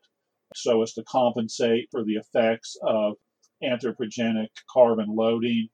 so 0.54 0.82
as 0.82 0.92
to 0.94 1.02
compensate 1.04 1.88
for 1.90 2.04
the 2.04 2.14
effects 2.14 2.76
of 2.82 3.14
anthropogenic 3.62 4.48
carbon 4.72 5.06
loading. 5.08 5.68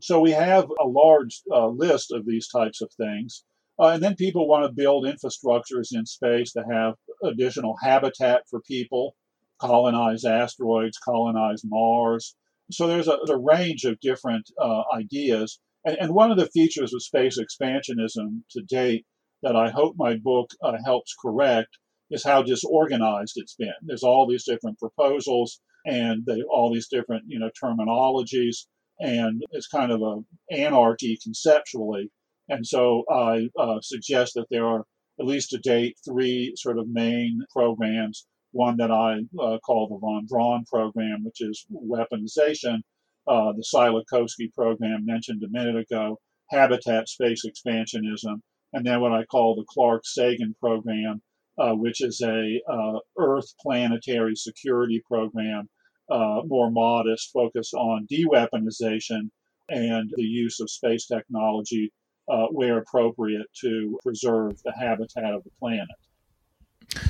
So 0.00 0.20
we 0.20 0.30
have 0.32 0.66
a 0.80 0.86
large 0.86 1.42
uh, 1.52 1.68
list 1.68 2.12
of 2.12 2.26
these 2.26 2.48
types 2.48 2.80
of 2.82 2.90
things. 2.96 3.44
Uh, 3.78 3.88
and 3.88 4.02
then 4.02 4.14
people 4.14 4.48
want 4.48 4.64
to 4.64 4.72
build 4.72 5.04
infrastructures 5.04 5.88
in 5.92 6.06
space 6.06 6.52
to 6.52 6.64
have 6.70 6.94
additional 7.22 7.76
habitat 7.82 8.42
for 8.48 8.60
people, 8.62 9.14
colonize 9.60 10.24
asteroids, 10.24 10.98
colonize 10.98 11.62
Mars, 11.64 12.34
so 12.70 12.86
there's 12.86 13.08
a, 13.08 13.18
a 13.28 13.38
range 13.38 13.84
of 13.84 14.00
different 14.00 14.50
uh, 14.60 14.82
ideas. 14.94 15.60
And, 15.84 15.96
and, 16.00 16.14
one 16.14 16.30
of 16.30 16.38
the 16.38 16.48
features 16.48 16.92
of 16.92 17.02
space 17.02 17.38
expansionism 17.38 18.42
to 18.50 18.62
date 18.68 19.04
that 19.42 19.54
I 19.54 19.70
hope 19.70 19.94
my 19.96 20.16
book 20.16 20.50
uh, 20.62 20.72
helps 20.84 21.14
correct 21.20 21.78
is 22.10 22.24
how 22.24 22.42
disorganized 22.42 23.34
it's 23.36 23.54
been. 23.54 23.72
There's 23.82 24.02
all 24.02 24.26
these 24.28 24.44
different 24.44 24.78
proposals 24.78 25.60
and 25.84 26.24
they, 26.26 26.42
all 26.50 26.72
these 26.72 26.88
different 26.88 27.24
you 27.28 27.38
know 27.38 27.50
terminologies, 27.62 28.66
and 28.98 29.42
it's 29.52 29.68
kind 29.68 29.92
of 29.92 30.02
a 30.02 30.54
anarchy 30.54 31.18
conceptually. 31.22 32.10
And 32.48 32.66
so 32.66 33.04
I 33.10 33.48
uh, 33.58 33.80
suggest 33.80 34.34
that 34.34 34.46
there 34.50 34.66
are 34.66 34.84
at 35.20 35.26
least 35.26 35.50
to 35.50 35.58
date 35.58 35.96
three 36.04 36.52
sort 36.56 36.78
of 36.78 36.88
main 36.88 37.40
programs 37.50 38.26
one 38.56 38.76
that 38.78 38.90
I 38.90 39.20
uh, 39.40 39.58
call 39.58 39.88
the 39.88 39.98
von 39.98 40.26
Braun 40.26 40.64
program, 40.64 41.24
which 41.24 41.40
is 41.40 41.66
weaponization, 41.70 42.78
uh, 43.26 43.52
the 43.52 43.62
Tsiolkovsky 43.62 44.52
program 44.54 45.04
mentioned 45.04 45.42
a 45.42 45.48
minute 45.50 45.76
ago, 45.76 46.18
habitat 46.50 47.08
space 47.08 47.44
expansionism, 47.44 48.40
and 48.72 48.86
then 48.86 49.00
what 49.00 49.12
I 49.12 49.24
call 49.24 49.54
the 49.54 49.64
Clarke 49.68 50.06
Sagan 50.06 50.54
program, 50.60 51.20
uh, 51.58 51.72
which 51.72 52.00
is 52.00 52.20
a 52.22 52.60
uh, 52.68 52.98
Earth 53.18 53.52
planetary 53.60 54.36
security 54.36 55.02
program, 55.06 55.68
uh, 56.10 56.40
more 56.46 56.70
modest, 56.70 57.32
focused 57.32 57.74
on 57.74 58.06
de-weaponization 58.08 59.30
and 59.68 60.10
the 60.14 60.22
use 60.22 60.60
of 60.60 60.70
space 60.70 61.06
technology 61.06 61.92
uh, 62.28 62.46
where 62.46 62.78
appropriate 62.78 63.46
to 63.60 63.98
preserve 64.02 64.62
the 64.62 64.72
habitat 64.72 65.34
of 65.34 65.42
the 65.44 65.50
planet. 65.58 65.88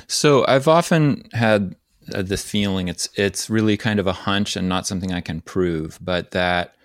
So 0.07 0.45
I've 0.47 0.67
often 0.67 1.27
had 1.33 1.75
uh, 2.13 2.21
this 2.21 2.49
feeling 2.49 2.87
it's 2.87 3.09
it's 3.15 3.49
really 3.49 3.77
kind 3.77 3.99
of 3.99 4.07
a 4.07 4.13
hunch 4.13 4.55
and 4.55 4.69
not 4.69 4.87
something 4.87 5.11
I 5.11 5.21
can 5.21 5.41
prove, 5.41 5.97
but 6.01 6.31
that 6.31 6.75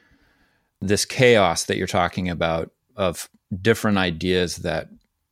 this 0.81 1.05
chaos 1.05 1.65
that 1.65 1.77
you're 1.77 1.87
talking 1.87 2.29
about 2.29 2.71
of 2.97 3.29
different 3.61 3.99
ideas 3.99 4.57
that 4.57 4.89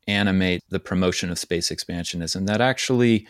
animate 0.06 0.62
the 0.70 0.80
promotion 0.80 1.30
of 1.30 1.38
space 1.38 1.70
expansionism 1.70 2.46
that 2.46 2.60
actually 2.60 3.26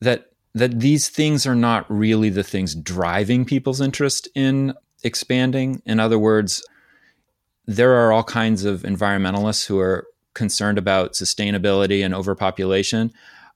that 0.00 0.30
that 0.54 0.80
these 0.80 1.08
things 1.08 1.46
are 1.46 1.54
not 1.54 1.86
really 1.90 2.28
the 2.28 2.42
things 2.42 2.74
driving 2.74 3.44
people's 3.44 3.80
interest 3.80 4.28
in 4.34 4.74
expanding. 5.02 5.80
In 5.86 5.98
other 6.00 6.18
words 6.18 6.64
there 7.66 7.92
are 7.94 8.12
all 8.12 8.24
kinds 8.24 8.64
of 8.64 8.82
environmentalists 8.82 9.66
who 9.66 9.78
are 9.78 10.06
concerned 10.34 10.78
about 10.78 11.12
sustainability 11.12 12.04
and 12.04 12.14
overpopulation. 12.14 13.12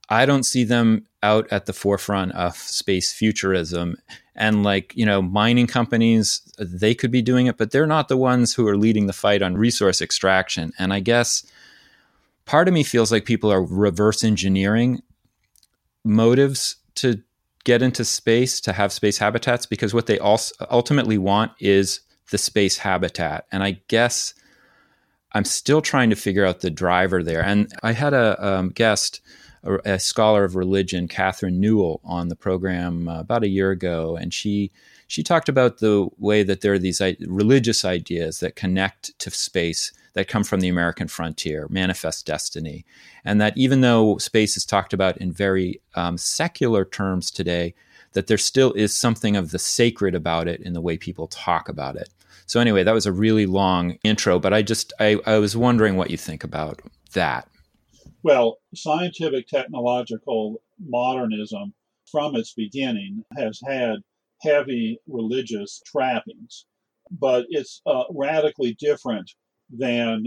I 0.09 0.26
don't 0.26 0.45
see 0.45 0.64
them 0.64 1.06
out 1.23 1.49
at 1.50 1.66
the 1.66 1.73
forefront 1.73 2.33
of 2.33 2.56
space 2.56 3.12
futurism. 3.12 3.97
And 4.35 4.62
like, 4.62 4.95
you 4.95 5.06
know, 5.06 5.21
mining 5.23 5.66
companies, 5.66 6.42
they 6.59 6.95
could 6.95 7.11
be 7.11 7.23
doing 7.23 7.47
it, 7.47 7.56
but 7.56 7.71
they're 7.71 7.87
not 7.87 8.09
the 8.09 8.16
ones 8.16 8.54
who 8.54 8.68
are 8.68 8.76
leading 8.76 9.06
the 9.06 9.12
fight 9.12 9.42
on 9.42 9.56
resource 9.56 10.00
extraction. 10.00 10.73
And 10.78 10.92
I 10.92 11.00
guess 11.00 11.45
part 12.45 12.68
of 12.68 12.75
me 12.75 12.85
feels 12.85 13.11
like 13.11 13.25
people 13.25 13.50
are 13.50 13.64
reverse 13.64 14.23
engineering 14.23 15.02
motives 16.04 16.76
to 16.97 17.23
get 17.64 17.83
into 17.83 18.04
space, 18.04 18.61
to 18.61 18.73
have 18.73 18.92
space 18.92 19.18
habitats, 19.18 19.66
because 19.66 19.92
what 19.92 20.06
they 20.06 20.21
also 20.21 20.54
ultimately 20.71 21.18
want 21.18 21.50
is 21.59 22.00
the 22.30 22.38
space 22.38 22.78
habitat. 22.78 23.47
And 23.50 23.64
I 23.64 23.80
guess 23.88 24.35
I'm 25.37 25.45
still 25.45 25.83
trying 25.83 26.09
to 26.09 26.16
figure 26.16 26.47
out 26.47 26.61
the 26.61 26.71
driver 26.71 27.23
there. 27.23 27.45
And 27.45 27.71
I 27.83 27.93
had 27.93 28.14
a 28.14 28.43
um, 28.43 28.71
guest, 28.71 29.21
a, 29.62 29.75
a, 29.85 29.99
scholar 29.99 30.45
of 30.45 30.57
religion, 30.57 31.09
Catherine 31.09 31.61
Newell, 31.61 32.00
on 32.05 32.28
the 32.28 32.37
program 32.37 33.07
uh, 33.07 33.21
about 33.21 33.45
a 33.45 33.49
year 33.49 33.71
ago, 33.71 34.16
and 34.16 34.33
she 34.33 34.73
she 35.09 35.23
talked 35.23 35.50
about 35.50 35.78
the 35.78 36.09
way 36.16 36.43
that 36.43 36.62
there 36.62 36.73
are 36.73 36.78
these 36.78 37.02
I- 37.02 37.19
religious 37.26 37.85
ideas 37.85 38.40
that 38.40 38.57
connect 38.57 39.16
to 39.19 39.31
space 39.31 39.93
that 40.14 40.26
come 40.26 40.43
from 40.43 40.61
the 40.61 40.69
American 40.69 41.07
frontier, 41.07 41.66
manifest 41.69 42.25
destiny, 42.25 42.87
and 43.23 43.38
that 43.38 43.59
even 43.59 43.83
though 43.83 44.16
space 44.16 44.57
is 44.57 44.64
talked 44.64 44.95
about 44.95 45.19
in 45.19 45.33
very 45.33 45.83
um, 45.97 46.16
secular 46.16 46.87
terms 46.87 47.31
today, 47.31 47.75
that 48.14 48.26
there 48.26 48.38
still 48.38 48.73
is 48.73 48.95
something 48.95 49.37
of 49.37 49.50
the 49.50 49.59
sacred 49.59 50.14
about 50.14 50.49
it 50.49 50.62
in 50.62 50.73
the 50.73 50.81
way 50.81 50.97
people 50.97 51.26
talk 51.26 51.69
about 51.69 51.95
it. 51.95 52.09
So 52.47 52.61
anyway, 52.61 52.85
that 52.85 52.95
was 52.95 53.07
a 53.07 53.12
really 53.12 53.47
long 53.47 53.99
intro, 54.05 54.38
but 54.38 54.53
I 54.53 54.62
just 54.62 54.93
I, 55.00 55.19
I 55.26 55.38
was 55.38 55.57
wondering 55.57 55.97
what 55.97 56.11
you 56.11 56.17
think 56.17 56.45
about 56.45 56.81
that. 57.12 57.49
Well, 58.23 58.59
scientific 58.75 59.49
technological 59.49 60.62
modernism 60.79 61.75
from 62.11 62.37
its 62.37 62.55
beginning 62.55 63.25
has 63.37 63.61
had 63.67 63.97
heavy 64.43 64.99
religious 65.09 65.81
trappings, 65.87 66.67
but 67.11 67.47
it's 67.49 67.83
uh, 67.87 68.05
radically 68.11 68.76
different 68.78 69.30
than 69.71 70.26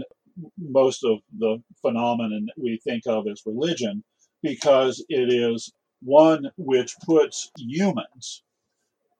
most 0.58 1.04
of 1.04 1.18
the 1.38 1.62
phenomenon 1.80 2.46
that 2.46 2.62
we 2.62 2.78
think 2.84 3.06
of 3.06 3.26
as 3.28 3.42
religion 3.46 4.04
because 4.42 5.04
it 5.08 5.32
is 5.32 5.72
one 6.02 6.50
which 6.56 6.94
puts 7.04 7.50
humans 7.58 8.42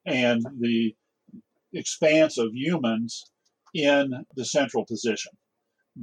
and 0.05 0.43
the 0.59 0.95
expanse 1.73 2.37
of 2.37 2.49
humans 2.53 3.23
in 3.73 4.11
the 4.35 4.45
central 4.45 4.85
position. 4.85 5.31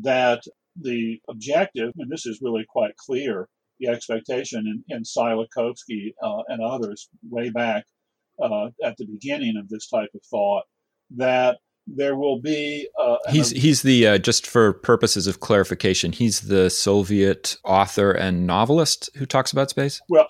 That 0.02 0.42
the 0.80 1.20
objective, 1.28 1.92
and 1.96 2.10
this 2.10 2.26
is 2.26 2.40
really 2.42 2.64
quite 2.68 2.96
clear, 2.96 3.48
the 3.80 3.88
expectation 3.88 4.66
in, 4.66 4.96
in 4.96 5.02
Tsiolkovsky 5.02 6.12
uh, 6.22 6.42
and 6.48 6.62
others 6.62 7.08
way 7.28 7.50
back 7.50 7.84
uh, 8.42 8.68
at 8.82 8.96
the 8.96 9.06
beginning 9.06 9.56
of 9.56 9.68
this 9.68 9.88
type 9.88 10.10
of 10.14 10.20
thought, 10.30 10.64
that 11.16 11.58
there 11.86 12.16
will 12.16 12.40
be. 12.40 12.88
Uh, 13.00 13.16
he's 13.30 13.50
he's 13.50 13.82
the 13.82 14.06
uh, 14.06 14.18
just 14.18 14.46
for 14.46 14.72
purposes 14.72 15.26
of 15.26 15.40
clarification. 15.40 16.12
He's 16.12 16.42
the 16.42 16.70
Soviet 16.70 17.56
author 17.64 18.10
and 18.10 18.46
novelist 18.46 19.10
who 19.16 19.26
talks 19.26 19.52
about 19.52 19.70
space. 19.70 20.00
Well, 20.08 20.26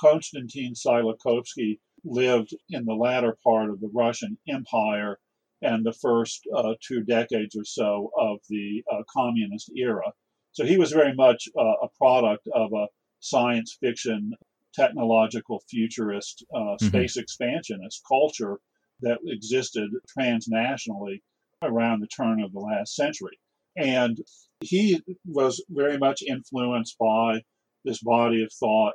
Konstantin 0.00 0.74
Tsiolkovsky 0.74 1.78
lived 2.04 2.54
in 2.70 2.84
the 2.84 2.94
latter 2.94 3.36
part 3.42 3.70
of 3.70 3.80
the 3.80 3.90
Russian 3.92 4.38
Empire 4.48 5.18
and 5.62 5.84
the 5.84 5.92
first 5.92 6.46
uh, 6.54 6.74
two 6.86 7.02
decades 7.02 7.56
or 7.56 7.64
so 7.64 8.10
of 8.18 8.38
the 8.48 8.82
uh, 8.92 9.02
communist 9.12 9.70
era. 9.76 10.12
So 10.52 10.64
he 10.64 10.76
was 10.76 10.92
very 10.92 11.14
much 11.14 11.48
uh, 11.58 11.74
a 11.82 11.88
product 11.98 12.46
of 12.54 12.72
a 12.72 12.86
science 13.20 13.76
fiction, 13.80 14.34
technological 14.74 15.62
futurist, 15.68 16.44
uh, 16.54 16.58
mm-hmm. 16.58 16.86
space 16.86 17.16
expansionist 17.16 18.02
culture 18.06 18.58
that 19.00 19.18
existed 19.26 19.90
transnationally 20.16 21.20
around 21.62 22.00
the 22.00 22.06
turn 22.08 22.42
of 22.42 22.52
the 22.52 22.60
last 22.60 22.94
century. 22.94 23.38
And 23.76 24.18
he 24.60 25.02
was 25.26 25.64
very 25.68 25.98
much 25.98 26.22
influenced 26.22 26.96
by 26.98 27.42
this 27.84 28.02
body 28.02 28.42
of 28.42 28.52
thought 28.52 28.94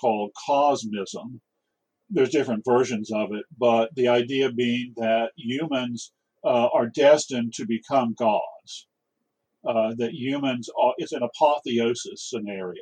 called 0.00 0.30
cosmism. 0.48 1.40
There's 2.10 2.30
different 2.30 2.64
versions 2.64 3.10
of 3.12 3.32
it, 3.32 3.44
but 3.58 3.94
the 3.94 4.08
idea 4.08 4.50
being 4.50 4.94
that 4.96 5.30
humans 5.36 6.12
uh, 6.44 6.68
are 6.72 6.86
destined 6.86 7.52
to 7.54 7.66
become 7.66 8.14
gods. 8.18 8.86
Uh, 9.66 9.92
that 9.98 10.14
humans 10.14 10.70
are, 10.80 10.94
it's 10.98 11.12
an 11.12 11.22
apotheosis 11.22 12.28
scenario. 12.30 12.80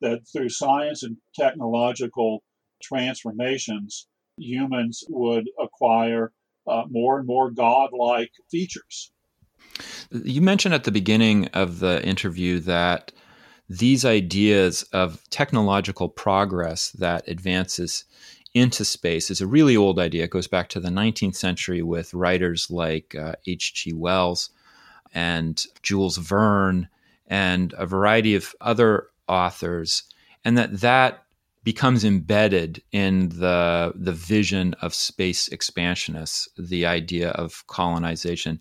That 0.00 0.20
through 0.32 0.48
science 0.48 1.02
and 1.02 1.18
technological 1.38 2.42
transformations, 2.82 4.08
humans 4.38 5.04
would 5.08 5.48
acquire 5.62 6.32
uh, 6.66 6.84
more 6.90 7.18
and 7.18 7.26
more 7.26 7.50
godlike 7.50 8.32
features. 8.50 9.12
You 10.10 10.40
mentioned 10.40 10.74
at 10.74 10.84
the 10.84 10.92
beginning 10.92 11.48
of 11.48 11.78
the 11.78 12.04
interview 12.04 12.60
that 12.60 13.12
these 13.68 14.04
ideas 14.04 14.82
of 14.92 15.22
technological 15.30 16.08
progress 16.08 16.90
that 16.92 17.28
advances 17.28 18.04
into 18.54 18.84
space 18.84 19.30
is 19.30 19.40
a 19.40 19.46
really 19.46 19.76
old 19.76 19.98
idea. 19.98 20.24
It 20.24 20.30
goes 20.30 20.48
back 20.48 20.68
to 20.70 20.80
the 20.80 20.88
19th 20.88 21.36
century 21.36 21.82
with 21.82 22.14
writers 22.14 22.70
like 22.70 23.14
H.G. 23.46 23.92
Uh, 23.92 23.96
Wells 23.96 24.50
and 25.14 25.64
Jules 25.82 26.16
Verne 26.16 26.88
and 27.26 27.74
a 27.78 27.86
variety 27.86 28.34
of 28.34 28.54
other 28.60 29.08
authors, 29.28 30.02
and 30.44 30.58
that 30.58 30.80
that 30.80 31.24
becomes 31.62 32.04
embedded 32.04 32.82
in 32.90 33.28
the 33.28 33.92
the 33.94 34.12
vision 34.12 34.74
of 34.82 34.94
space 34.94 35.48
expansionists, 35.48 36.48
the 36.58 36.86
idea 36.86 37.30
of 37.30 37.64
colonization. 37.66 38.60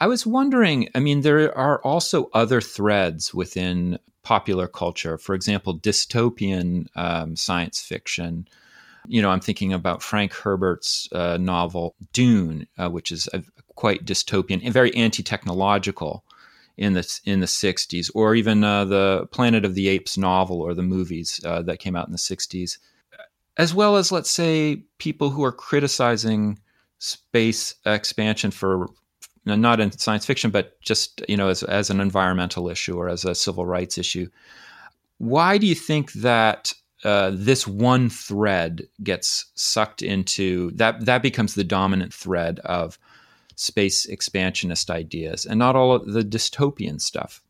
I 0.00 0.08
was 0.08 0.26
wondering, 0.26 0.88
I 0.96 1.00
mean, 1.00 1.20
there 1.20 1.56
are 1.56 1.80
also 1.82 2.28
other 2.32 2.60
threads 2.60 3.32
within 3.32 4.00
popular 4.24 4.66
culture. 4.66 5.18
For 5.18 5.34
example, 5.34 5.78
dystopian 5.78 6.88
um, 6.96 7.36
science 7.36 7.80
fiction. 7.80 8.48
You 9.06 9.20
know, 9.20 9.30
I'm 9.30 9.40
thinking 9.40 9.72
about 9.72 10.02
Frank 10.02 10.32
Herbert's 10.32 11.08
uh, 11.12 11.36
novel 11.40 11.94
Dune, 12.12 12.66
uh, 12.78 12.88
which 12.88 13.10
is 13.10 13.28
a, 13.32 13.42
quite 13.74 14.04
dystopian 14.04 14.60
and 14.64 14.72
very 14.72 14.94
anti-technological 14.94 16.24
in 16.76 16.94
the 16.94 17.20
in 17.24 17.40
the 17.40 17.46
60s, 17.46 18.10
or 18.14 18.34
even 18.34 18.64
uh, 18.64 18.84
the 18.84 19.26
Planet 19.32 19.64
of 19.64 19.74
the 19.74 19.88
Apes 19.88 20.16
novel 20.16 20.60
or 20.60 20.74
the 20.74 20.82
movies 20.82 21.40
uh, 21.44 21.62
that 21.62 21.78
came 21.78 21.96
out 21.96 22.06
in 22.06 22.12
the 22.12 22.18
60s, 22.18 22.78
as 23.56 23.74
well 23.74 23.96
as 23.96 24.12
let's 24.12 24.30
say 24.30 24.82
people 24.98 25.30
who 25.30 25.44
are 25.44 25.52
criticizing 25.52 26.58
space 26.98 27.74
expansion 27.84 28.50
for 28.50 28.88
not 29.44 29.80
in 29.80 29.90
science 29.92 30.24
fiction, 30.24 30.50
but 30.50 30.80
just 30.80 31.22
you 31.28 31.36
know 31.36 31.48
as 31.48 31.62
as 31.64 31.90
an 31.90 32.00
environmental 32.00 32.68
issue 32.68 32.96
or 32.96 33.08
as 33.08 33.24
a 33.24 33.34
civil 33.34 33.66
rights 33.66 33.98
issue. 33.98 34.28
Why 35.18 35.58
do 35.58 35.66
you 35.66 35.74
think 35.74 36.12
that 36.14 36.74
uh, 37.04 37.32
this 37.34 37.66
one 37.66 38.08
thread 38.08 38.86
gets 39.02 39.46
sucked 39.54 40.02
into 40.02 40.70
that? 40.72 41.04
That 41.04 41.22
becomes 41.22 41.54
the 41.54 41.64
dominant 41.64 42.12
thread 42.14 42.60
of 42.60 42.98
space 43.56 44.06
expansionist 44.06 44.90
ideas, 44.90 45.46
and 45.46 45.58
not 45.58 45.76
all 45.76 45.92
of 45.92 46.12
the 46.12 46.22
dystopian 46.22 47.00
stuff. 47.00 47.42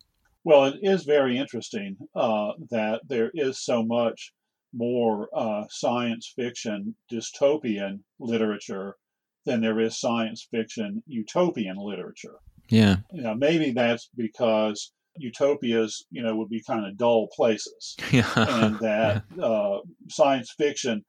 Well, 0.44 0.64
it 0.64 0.80
is 0.82 1.04
very 1.04 1.38
interesting 1.38 1.96
uh, 2.14 2.52
that 2.70 3.02
there 3.08 3.30
is 3.34 3.64
so 3.64 3.82
much 3.84 4.32
more 4.74 5.28
uh, 5.34 5.64
science 5.70 6.32
fiction 6.34 6.94
dystopian 7.10 8.00
literature 8.18 8.96
than 9.44 9.60
there 9.60 9.80
is 9.80 9.98
science 9.98 10.46
fiction 10.50 11.02
utopian 11.06 11.76
literature. 11.76 12.36
Yeah. 12.68 12.96
You 13.12 13.22
know, 13.22 13.34
maybe 13.34 13.72
that's 13.72 14.08
because 14.16 14.92
utopias, 15.16 16.04
you 16.10 16.22
know, 16.22 16.36
would 16.36 16.48
be 16.48 16.62
kind 16.62 16.86
of 16.86 16.96
dull 16.96 17.28
places, 17.34 17.96
Yeah. 18.12 18.30
and 18.36 18.78
that 18.80 19.24
uh, 19.42 19.78
science 20.08 20.52
fiction, 20.56 21.04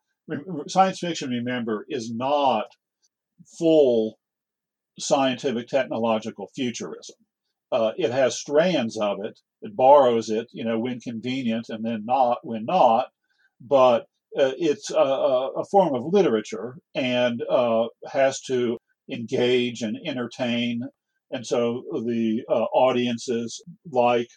science 0.67 0.99
fiction, 0.99 1.29
remember, 1.29 1.85
is 1.89 2.11
not 2.13 2.65
full 3.57 4.17
scientific 4.99 5.67
technological 5.67 6.49
futurism. 6.55 7.15
Uh, 7.71 7.91
it 7.97 8.11
has 8.11 8.37
strands 8.37 8.97
of 8.99 9.17
it. 9.23 9.39
It 9.61 9.75
borrows 9.75 10.29
it, 10.29 10.47
you 10.51 10.63
know, 10.63 10.77
when 10.79 10.99
convenient, 10.99 11.67
and 11.69 11.83
then 11.83 12.03
not 12.05 12.37
when 12.43 12.65
not. 12.65 13.07
But 13.59 14.05
uh, 14.37 14.51
it's 14.57 14.91
a, 14.91 14.95
a, 14.95 15.63
form 15.71 15.93
of 15.95 16.11
literature 16.11 16.75
and 16.95 17.41
uh, 17.49 17.85
has 18.11 18.41
to 18.41 18.77
engage 19.11 19.81
and 19.81 19.97
entertain. 20.05 20.81
And 21.33 21.45
so 21.45 21.83
the 22.05 22.43
uh, 22.47 22.65
audiences 22.73 23.61
like 23.91 24.27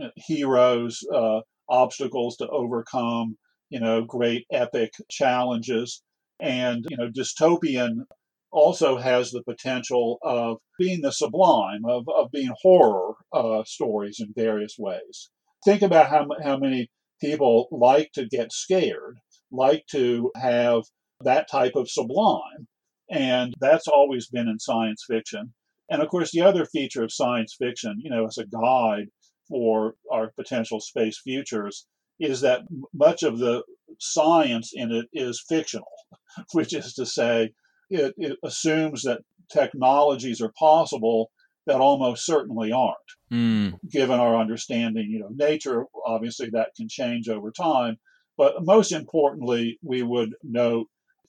uh, 0.00 0.08
heroes, 0.16 1.00
uh, 1.12 1.40
obstacles 1.68 2.36
to 2.36 2.48
overcome, 2.48 3.36
you 3.70 3.80
know, 3.80 4.04
great 4.04 4.46
epic 4.52 4.92
challenges, 5.10 6.02
and 6.40 6.86
you 6.88 6.96
know, 6.96 7.10
dystopian 7.10 8.04
also 8.52 8.96
has 8.96 9.32
the 9.32 9.42
potential 9.42 10.18
of 10.22 10.58
being 10.78 11.00
the 11.00 11.10
sublime, 11.10 11.84
of, 11.84 12.04
of 12.08 12.30
being 12.30 12.52
horror 12.62 13.14
uh, 13.32 13.64
stories 13.64 14.20
in 14.20 14.32
various 14.36 14.76
ways. 14.78 15.30
Think 15.64 15.82
about 15.82 16.08
how, 16.08 16.28
how 16.42 16.56
many 16.56 16.88
people 17.20 17.66
like 17.72 18.12
to 18.14 18.26
get 18.26 18.52
scared, 18.52 19.18
like 19.50 19.84
to 19.90 20.30
have 20.36 20.82
that 21.20 21.50
type 21.50 21.74
of 21.74 21.90
sublime. 21.90 22.68
And 23.10 23.54
that's 23.60 23.88
always 23.88 24.28
been 24.28 24.46
in 24.46 24.60
science 24.60 25.04
fiction. 25.08 25.52
And 25.90 26.02
of 26.02 26.08
course, 26.08 26.30
the 26.32 26.40
other 26.42 26.64
feature 26.66 27.04
of 27.04 27.12
science 27.12 27.54
fiction, 27.58 27.96
you 27.98 28.10
know, 28.10 28.26
as 28.26 28.38
a 28.38 28.46
guide 28.46 29.08
for 29.48 29.94
our 30.10 30.32
potential 30.36 30.80
space 30.80 31.20
futures, 31.22 31.86
is 32.20 32.40
that 32.40 32.62
much 32.94 33.22
of 33.22 33.38
the 33.38 33.62
science 33.98 34.70
in 34.72 34.92
it 34.92 35.06
is 35.12 35.44
fictional, 35.48 35.88
which 36.52 36.74
is 36.74 36.94
to 36.94 37.04
say, 37.04 37.50
it, 37.90 38.14
it 38.16 38.38
assumes 38.42 39.02
that 39.02 39.20
technologies 39.52 40.40
are 40.40 40.52
possible 40.58 41.30
that 41.66 41.80
almost 41.80 42.26
certainly 42.26 42.72
aren't, 42.72 42.96
mm. 43.32 43.78
given 43.90 44.20
our 44.20 44.36
understanding. 44.36 45.08
You 45.10 45.20
know, 45.20 45.30
nature 45.30 45.84
obviously 46.06 46.50
that 46.50 46.70
can 46.76 46.88
change 46.88 47.28
over 47.28 47.50
time, 47.50 47.96
but 48.36 48.64
most 48.64 48.92
importantly, 48.92 49.78
we 49.82 50.02
would 50.02 50.34
note 50.42 50.86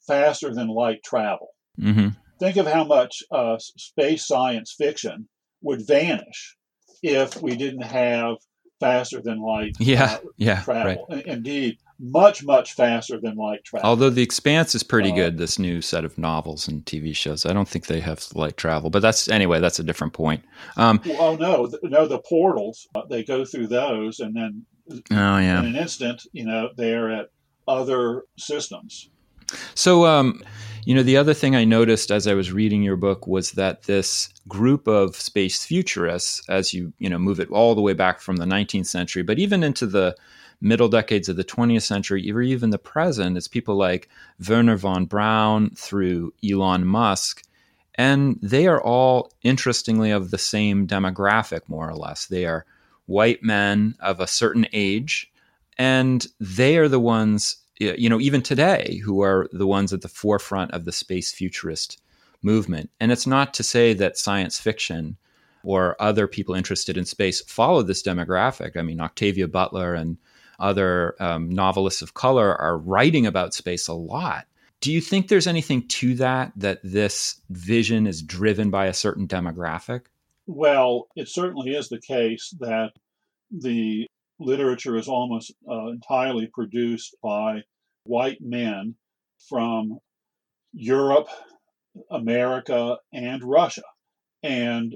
faster 0.08 0.54
than 0.54 0.68
light 0.68 1.04
travel. 1.04 1.50
Mm-hmm. 1.80 2.10
Think 2.40 2.58
of 2.58 2.68
how 2.68 2.84
much 2.84 3.24
uh, 3.32 3.58
space 3.60 4.26
science 4.28 4.74
fiction 4.78 5.28
would 5.62 5.86
vanish 5.88 6.56
if 7.02 7.42
we 7.42 7.56
didn't 7.56 7.84
have 7.84 8.36
faster 8.80 9.22
than 9.22 9.40
light 9.40 9.76
yeah, 9.80 10.04
uh, 10.04 10.18
yeah, 10.38 10.62
travel. 10.64 11.08
Right. 11.10 11.26
Indeed, 11.26 11.78
much 12.00 12.44
much 12.44 12.74
faster 12.74 13.20
than 13.22 13.36
light 13.38 13.64
travel. 13.64 13.90
Although 13.90 14.10
The 14.10 14.22
Expanse 14.22 14.76
is 14.76 14.84
pretty 14.84 15.12
Uh, 15.12 15.16
good, 15.16 15.38
this 15.38 15.58
new 15.58 15.82
set 15.82 16.04
of 16.04 16.18
novels 16.18 16.68
and 16.68 16.86
TV 16.86 17.16
shows. 17.16 17.46
I 17.46 17.54
don't 17.54 17.70
think 17.70 17.88
they 17.88 18.02
have 18.02 18.28
light 18.36 18.58
travel, 18.58 18.90
but 18.90 19.02
that's 19.02 19.30
anyway. 19.30 19.60
That's 19.62 19.80
a 19.80 19.84
different 19.84 20.14
point. 20.14 20.44
Um, 20.76 21.00
Well, 21.06 21.18
oh 21.22 21.36
no, 21.38 21.68
th- 21.68 21.82
no, 21.84 22.06
the 22.06 22.20
portals. 22.20 22.88
Uh, 22.96 23.04
they 23.10 23.24
go 23.24 23.46
through 23.46 23.68
those, 23.68 24.20
and 24.20 24.36
then 24.36 24.66
oh 24.92 25.38
yeah. 25.38 25.60
in 25.60 25.68
an 25.68 25.76
instant, 25.76 26.24
you 26.34 26.46
know, 26.46 26.70
they're 26.76 27.12
at 27.12 27.28
other 27.68 28.24
systems. 28.38 29.10
So, 29.74 30.06
um, 30.06 30.44
you 30.86 30.94
know, 30.94 31.04
the 31.04 31.18
other 31.18 31.34
thing 31.34 31.56
I 31.56 31.66
noticed 31.66 32.12
as 32.12 32.28
I 32.28 32.36
was 32.36 32.52
reading 32.52 32.84
your 32.84 32.96
book 32.96 33.26
was 33.26 33.52
that 33.54 33.84
this 33.84 34.30
group 34.48 34.88
of 34.88 35.16
space 35.16 35.66
futurists, 35.66 36.48
as 36.48 36.74
you 36.74 36.94
you 37.00 37.10
know 37.10 37.18
move 37.18 37.40
it 37.40 37.50
all 37.50 37.74
the 37.74 37.82
way 37.82 37.94
back 37.94 38.22
from 38.22 38.38
the 38.38 38.46
19th 38.46 38.86
century, 38.86 39.24
but 39.24 39.40
even 39.40 39.64
into 39.64 39.88
the 39.88 40.16
middle 40.62 40.88
decades 40.88 41.28
of 41.28 41.38
the 41.38 41.44
20th 41.44 41.82
century, 41.82 42.32
or 42.32 42.42
even 42.42 42.70
the 42.70 42.78
present, 42.78 43.36
it's 43.36 43.48
people 43.48 43.76
like 43.76 44.10
Wernher 44.48 44.78
von 44.78 45.06
Braun 45.06 45.72
through 45.72 46.34
Elon 46.48 46.86
Musk. 46.86 47.44
And 47.96 48.38
they 48.42 48.68
are 48.68 48.82
all, 48.82 49.32
interestingly, 49.42 50.12
of 50.12 50.30
the 50.30 50.38
same 50.38 50.86
demographic, 50.86 51.62
more 51.68 51.90
or 51.90 51.96
less. 51.96 52.26
They 52.26 52.46
are 52.46 52.66
white 53.06 53.42
men 53.42 53.96
of 54.00 54.20
a 54.20 54.28
certain 54.28 54.68
age, 54.74 55.32
and 55.78 56.26
they 56.40 56.78
are 56.78 56.90
the 56.90 57.00
ones 57.00 57.58
you 57.80 58.10
know, 58.10 58.20
even 58.20 58.42
today, 58.42 59.02
who 59.04 59.22
are 59.22 59.50
the 59.52 59.68
ones 59.68 59.94
at 59.94 60.02
the 60.02 60.08
forefront 60.08 60.72
of 60.72 60.86
the 60.86 60.92
space 60.92 61.32
futurist 61.32 62.02
movement. 62.42 62.90
And 63.00 63.12
it's 63.12 63.28
not 63.28 63.54
to 63.56 63.64
say 63.64 63.94
that 63.94 64.18
science 64.18 64.60
fiction 64.60 65.18
or 65.64 65.96
other 66.00 66.28
people 66.28 66.56
interested 66.56 66.96
in 66.96 67.06
space 67.06 67.42
follow 67.42 67.82
this 67.82 68.04
demographic. 68.04 68.78
I 68.78 68.84
mean, 68.84 69.02
Octavia 69.02 69.48
Butler 69.48 69.96
and 69.96 70.18
other 70.60 71.16
um, 71.20 71.50
novelists 71.50 72.02
of 72.02 72.14
color 72.14 72.56
are 72.56 72.78
writing 72.78 73.26
about 73.26 73.54
space 73.54 73.88
a 73.88 73.94
lot. 73.94 74.46
Do 74.80 74.92
you 74.92 75.02
think 75.02 75.28
there's 75.28 75.48
anything 75.48 75.88
to 75.88 76.14
that, 76.16 76.52
that 76.56 76.80
this 76.84 77.42
vision 77.50 78.06
is 78.08 78.22
driven 78.22 78.70
by 78.70 78.86
a 78.86 78.94
certain 78.94 79.28
demographic? 79.28 80.02
Well, 80.48 81.08
it 81.16 81.28
certainly 81.28 81.72
is 81.72 81.90
the 81.90 82.00
case 82.00 82.54
that 82.60 82.92
the 83.52 84.08
literature 84.40 84.98
is 84.98 85.08
almost 85.08 85.54
uh, 85.70 85.88
entirely 85.88 86.48
produced 86.54 87.16
by 87.24 87.62
white 88.04 88.40
men 88.42 88.96
from 89.50 90.00
Europe, 90.74 91.28
America, 92.12 92.98
and 93.14 93.44
Russia. 93.44 93.84
And 94.44 94.96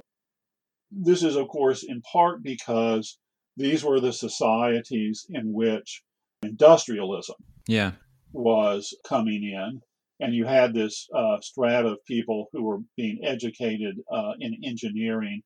this 0.91 1.23
is, 1.23 1.36
of 1.36 1.47
course, 1.47 1.84
in 1.84 2.02
part 2.02 2.43
because 2.43 3.17
these 3.58 3.84
were 3.84 3.99
the 3.99 4.13
societies 4.13 5.25
in 5.30 5.54
which 5.54 6.04
industrialism 6.43 7.36
Yeah. 7.67 7.91
was 8.34 8.95
coming 9.08 9.43
in. 9.43 9.82
And 10.21 10.34
you 10.36 10.45
had 10.45 10.73
this 10.73 11.08
uh, 11.15 11.38
strata 11.41 11.89
of 11.89 12.06
people 12.06 12.47
who 12.52 12.63
were 12.63 12.80
being 12.97 13.21
educated 13.23 13.99
uh, 14.12 14.34
in 14.39 14.58
engineering 14.65 15.41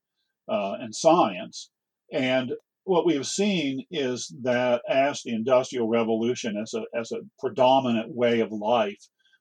uh, 0.49 0.73
and 0.79 0.93
science. 0.95 1.69
And 2.11 2.53
what 2.85 3.05
we've 3.05 3.25
seen 3.25 3.85
is 3.91 4.33
that 4.41 4.81
as 4.89 5.21
the 5.23 5.33
Industrial 5.33 5.87
Revolution, 5.87 6.57
as 6.61 6.73
a, 6.73 6.83
as 6.97 7.11
a 7.11 7.21
predominant 7.39 8.13
way 8.13 8.41
of 8.41 8.51
life 8.51 8.99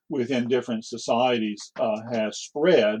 within 0.09 0.47
different 0.47 0.85
societies, 0.85 1.71
uh, 1.79 2.01
has 2.11 2.37
spread, 2.39 2.99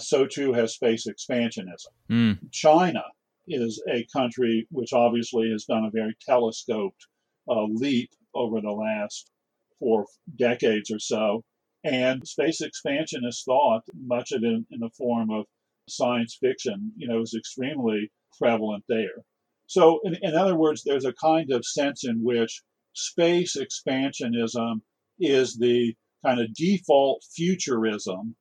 so 0.00 0.26
too 0.26 0.52
has 0.52 0.74
space 0.74 1.06
expansionism. 1.06 1.88
Mm. 2.10 2.38
China 2.52 3.02
is 3.46 3.82
a 3.90 4.06
country 4.12 4.66
which 4.70 4.92
obviously 4.92 5.50
has 5.50 5.64
done 5.64 5.84
a 5.84 5.90
very 5.90 6.14
telescoped 6.26 7.06
uh, 7.50 7.64
leap 7.64 8.10
over 8.34 8.60
the 8.60 8.70
last 8.70 9.30
four 9.78 10.04
decades 10.36 10.90
or 10.90 10.98
so. 10.98 11.42
And 11.84 12.26
space 12.26 12.60
expansionist 12.60 13.44
thought, 13.44 13.82
much 13.94 14.32
of 14.32 14.42
it 14.42 14.46
in, 14.46 14.66
in 14.70 14.80
the 14.80 14.90
form 14.98 15.30
of 15.30 15.46
science 15.88 16.36
fiction, 16.40 16.92
you 16.96 17.08
know, 17.08 17.22
is 17.22 17.34
extremely 17.34 18.10
prevalent 18.38 18.84
there. 18.88 19.24
So, 19.68 20.00
in, 20.02 20.16
in 20.22 20.34
other 20.34 20.56
words, 20.56 20.82
there's 20.82 21.04
a 21.04 21.12
kind 21.12 21.52
of 21.52 21.64
sense 21.64 22.04
in 22.04 22.24
which 22.24 22.62
space 22.94 23.56
expansionism 23.56 24.80
is 25.20 25.56
the 25.58 25.94
kind 26.24 26.40
of 26.40 26.54
default 26.54 27.22
futurism 27.34 28.34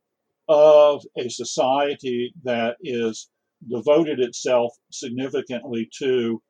of 0.48 1.04
a 1.18 1.30
society 1.30 2.34
that 2.44 2.78
is 2.82 3.30
devoted 3.70 4.20
itself 4.22 4.74
significantly 4.90 5.90
to 6.00 6.42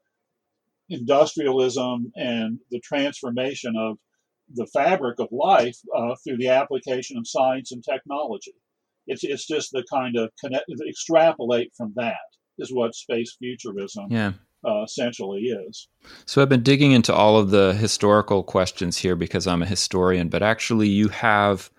industrialism 0.89 2.11
and 2.15 2.59
the 2.69 2.79
transformation 2.79 3.75
of 3.75 3.97
the 4.53 4.67
fabric 4.67 5.19
of 5.19 5.27
life 5.31 5.77
uh, 5.95 6.15
through 6.23 6.37
the 6.37 6.49
application 6.49 7.17
of 7.17 7.27
science 7.27 7.71
and 7.71 7.83
technology. 7.83 8.53
It's, 9.07 9.23
it's 9.23 9.47
just 9.47 9.71
the 9.71 9.83
kind 9.91 10.15
of 10.17 10.29
connect, 10.39 10.65
extrapolate 10.87 11.71
from 11.75 11.93
that 11.95 12.15
is 12.59 12.71
what 12.71 12.95
space 12.95 13.35
futurism 13.39 14.07
Yeah. 14.09 14.33
Uh, 14.65 14.83
essentially 14.83 15.41
is. 15.41 15.87
So 16.25 16.41
I've 16.41 16.49
been 16.49 16.63
digging 16.63 16.91
into 16.91 17.13
all 17.13 17.37
of 17.37 17.51
the 17.51 17.73
historical 17.73 18.43
questions 18.43 18.97
here 18.97 19.15
because 19.15 19.47
I'm 19.47 19.63
a 19.63 19.67
historian, 19.67 20.29
but 20.29 20.43
actually, 20.43 20.87
you 20.87 21.09
have 21.09 21.69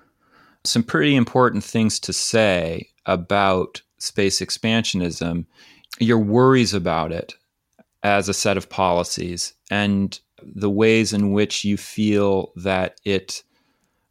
some 0.65 0.83
pretty 0.83 1.17
important 1.17 1.65
things 1.65 1.99
to 2.01 2.13
say 2.13 2.91
about 3.07 3.83
space 3.99 4.41
expansionism, 4.41 5.47
your 5.99 6.19
worries 6.19 6.75
about 6.75 7.13
it 7.13 7.35
as 8.03 8.29
a 8.29 8.35
set 8.35 8.57
of 8.57 8.69
policies, 8.69 9.55
and 9.71 10.21
the 10.43 10.71
ways 10.71 11.13
in 11.13 11.33
which 11.33 11.65
you 11.65 11.77
feel 11.77 12.53
that 12.57 13.01
it 13.05 13.43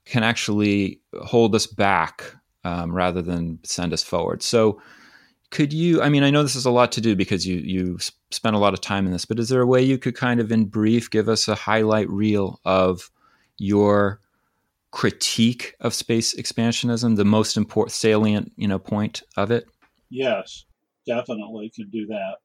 can 0.06 0.24
actually 0.24 1.02
hold 1.22 1.56
us 1.56 1.68
back 1.68 2.24
um, 2.64 2.94
rather 2.94 3.22
than 3.22 3.60
send 3.64 3.94
us 3.94 4.04
forward. 4.04 4.42
So, 4.42 4.82
could 5.50 5.72
you? 5.72 6.02
I 6.02 6.10
mean, 6.10 6.24
I 6.24 6.30
know 6.30 6.44
this 6.44 6.56
is 6.56 6.66
a 6.66 6.72
lot 6.72 6.92
to 6.94 7.02
do 7.02 7.16
because 7.16 7.48
you 7.48 7.58
you 7.58 7.98
spent 8.32 8.56
a 8.56 8.60
lot 8.60 8.74
of 8.74 8.82
time 8.82 9.06
in 9.06 9.14
this, 9.14 9.26
but 9.26 9.40
is 9.40 9.50
there 9.50 9.62
a 9.62 9.68
way 9.68 9.82
you 9.82 9.98
could 9.98 10.16
kind 10.16 10.40
of, 10.40 10.52
in 10.52 10.66
brief, 10.66 11.10
give 11.10 11.30
us 11.30 11.48
a 11.48 11.56
highlight 11.56 12.10
reel 12.10 12.60
of 12.66 13.10
your 13.58 14.20
critique 14.92 15.76
of 15.80 15.94
space 15.94 16.34
expansionism, 16.36 17.16
the 17.16 17.26
most 17.26 17.58
important 17.58 17.94
salient, 17.94 18.52
you 18.56 18.68
know, 18.68 18.80
point 18.80 19.24
of 19.36 19.52
it? 19.52 19.68
Yes, 20.10 20.66
definitely 21.06 21.72
can 21.76 21.90
do 21.90 22.06
that. 22.08 22.38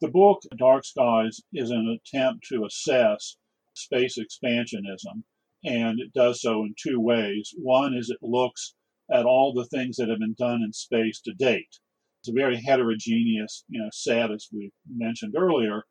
The 0.00 0.08
book 0.08 0.42
Dark 0.58 0.84
Skies 0.84 1.40
is 1.52 1.70
an 1.70 1.98
attempt 1.98 2.46
to 2.48 2.64
assess 2.64 3.36
space 3.74 4.18
expansionism, 4.18 5.22
and 5.64 5.98
it 5.98 6.12
does 6.12 6.40
so 6.42 6.62
in 6.62 6.74
two 6.78 7.00
ways. 7.00 7.52
One 7.56 7.94
is 7.94 8.10
it 8.10 8.18
looks 8.22 8.74
at 9.10 9.24
all 9.24 9.52
the 9.52 9.66
things 9.66 9.96
that 9.96 10.08
have 10.08 10.18
been 10.18 10.36
done 10.38 10.62
in 10.62 10.72
space 10.72 11.20
to 11.22 11.32
date. 11.32 11.78
It's 12.24 12.30
a 12.30 12.32
very 12.32 12.56
heterogeneous, 12.56 13.64
you 13.68 13.82
know, 13.82 13.90
set 13.92 14.30
as 14.30 14.48
we 14.50 14.72
mentioned 14.88 15.34
earlier, 15.36 15.82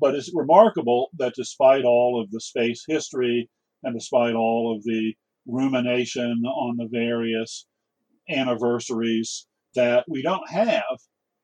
but 0.00 0.14
it's 0.14 0.32
remarkable 0.34 1.10
that 1.18 1.34
despite 1.36 1.84
all 1.84 2.18
of 2.18 2.30
the 2.30 2.40
space 2.40 2.82
history 2.88 3.50
and 3.82 3.94
despite 3.94 4.34
all 4.34 4.74
of 4.74 4.82
the 4.84 5.12
rumination 5.46 6.44
on 6.46 6.78
the 6.78 6.88
various 6.90 7.66
anniversaries, 8.30 9.46
that 9.74 10.06
we 10.08 10.22
don't 10.22 10.48
have 10.48 10.96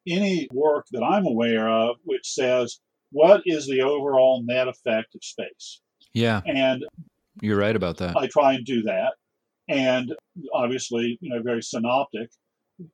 any 0.08 0.48
work 0.50 0.87
that 0.92 1.02
I'm 1.02 1.26
aware 1.26 1.68
of 1.68 1.96
which 2.04 2.26
says 2.26 2.80
what 3.12 3.42
is 3.44 3.66
the 3.66 3.82
overall 3.82 4.42
net 4.46 4.66
effect 4.66 5.14
of 5.14 5.22
space. 5.22 5.82
Yeah. 6.14 6.40
And 6.46 6.87
you're 7.42 7.58
right 7.58 7.76
about 7.76 7.98
that. 7.98 8.16
I 8.16 8.28
try 8.28 8.54
and 8.54 8.64
do 8.64 8.80
that. 8.84 9.12
And 9.68 10.14
obviously, 10.54 11.18
you 11.20 11.28
know, 11.28 11.42
very 11.42 11.62
synoptic, 11.62 12.30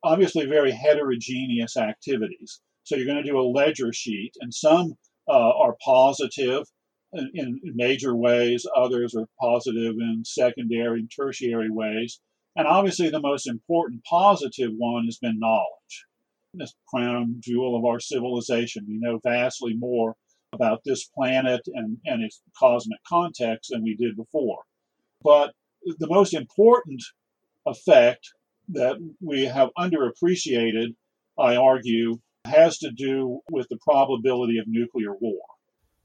obviously 0.02 0.46
very 0.46 0.72
heterogeneous 0.72 1.76
activities. 1.76 2.60
So 2.84 2.96
you're 2.96 3.06
going 3.06 3.22
to 3.22 3.30
do 3.30 3.38
a 3.38 3.42
ledger 3.42 3.92
sheet, 3.92 4.32
and 4.40 4.52
some 4.52 4.94
uh, 5.28 5.32
are 5.32 5.76
positive 5.82 6.64
in, 7.14 7.30
in, 7.34 7.60
major 7.74 8.14
ways, 8.14 8.66
others 8.76 9.14
are 9.14 9.28
positive 9.40 9.94
in 9.98 10.22
secondary 10.24 11.00
and 11.00 11.10
tertiary 11.14 11.70
ways. 11.70 12.20
And 12.56 12.66
obviously, 12.66 13.08
the 13.10 13.20
most 13.20 13.48
important 13.48 14.04
positive 14.04 14.72
one 14.76 15.06
has 15.06 15.18
been 15.18 15.38
knowledge. 15.38 16.06
This 16.52 16.74
crown 16.88 17.36
jewel 17.40 17.76
of 17.76 17.84
our 17.84 18.00
civilization. 18.00 18.84
We 18.86 18.98
know 18.98 19.18
vastly 19.24 19.74
more 19.74 20.14
about 20.52 20.82
this 20.84 21.04
planet 21.06 21.62
and, 21.66 21.98
and 22.04 22.22
its 22.22 22.40
cosmic 22.56 23.00
context 23.08 23.70
than 23.70 23.82
we 23.82 23.96
did 23.96 24.16
before. 24.16 24.62
But 25.22 25.52
the 25.98 26.06
most 26.06 26.32
important 26.32 27.02
effect 27.66 28.30
that 28.68 28.96
we 29.20 29.44
have 29.44 29.70
underappreciated, 29.78 30.94
I 31.38 31.56
argue, 31.56 32.18
has 32.44 32.78
to 32.78 32.90
do 32.90 33.40
with 33.50 33.66
the 33.70 33.78
probability 33.82 34.58
of 34.58 34.66
nuclear 34.66 35.14
war. 35.20 35.40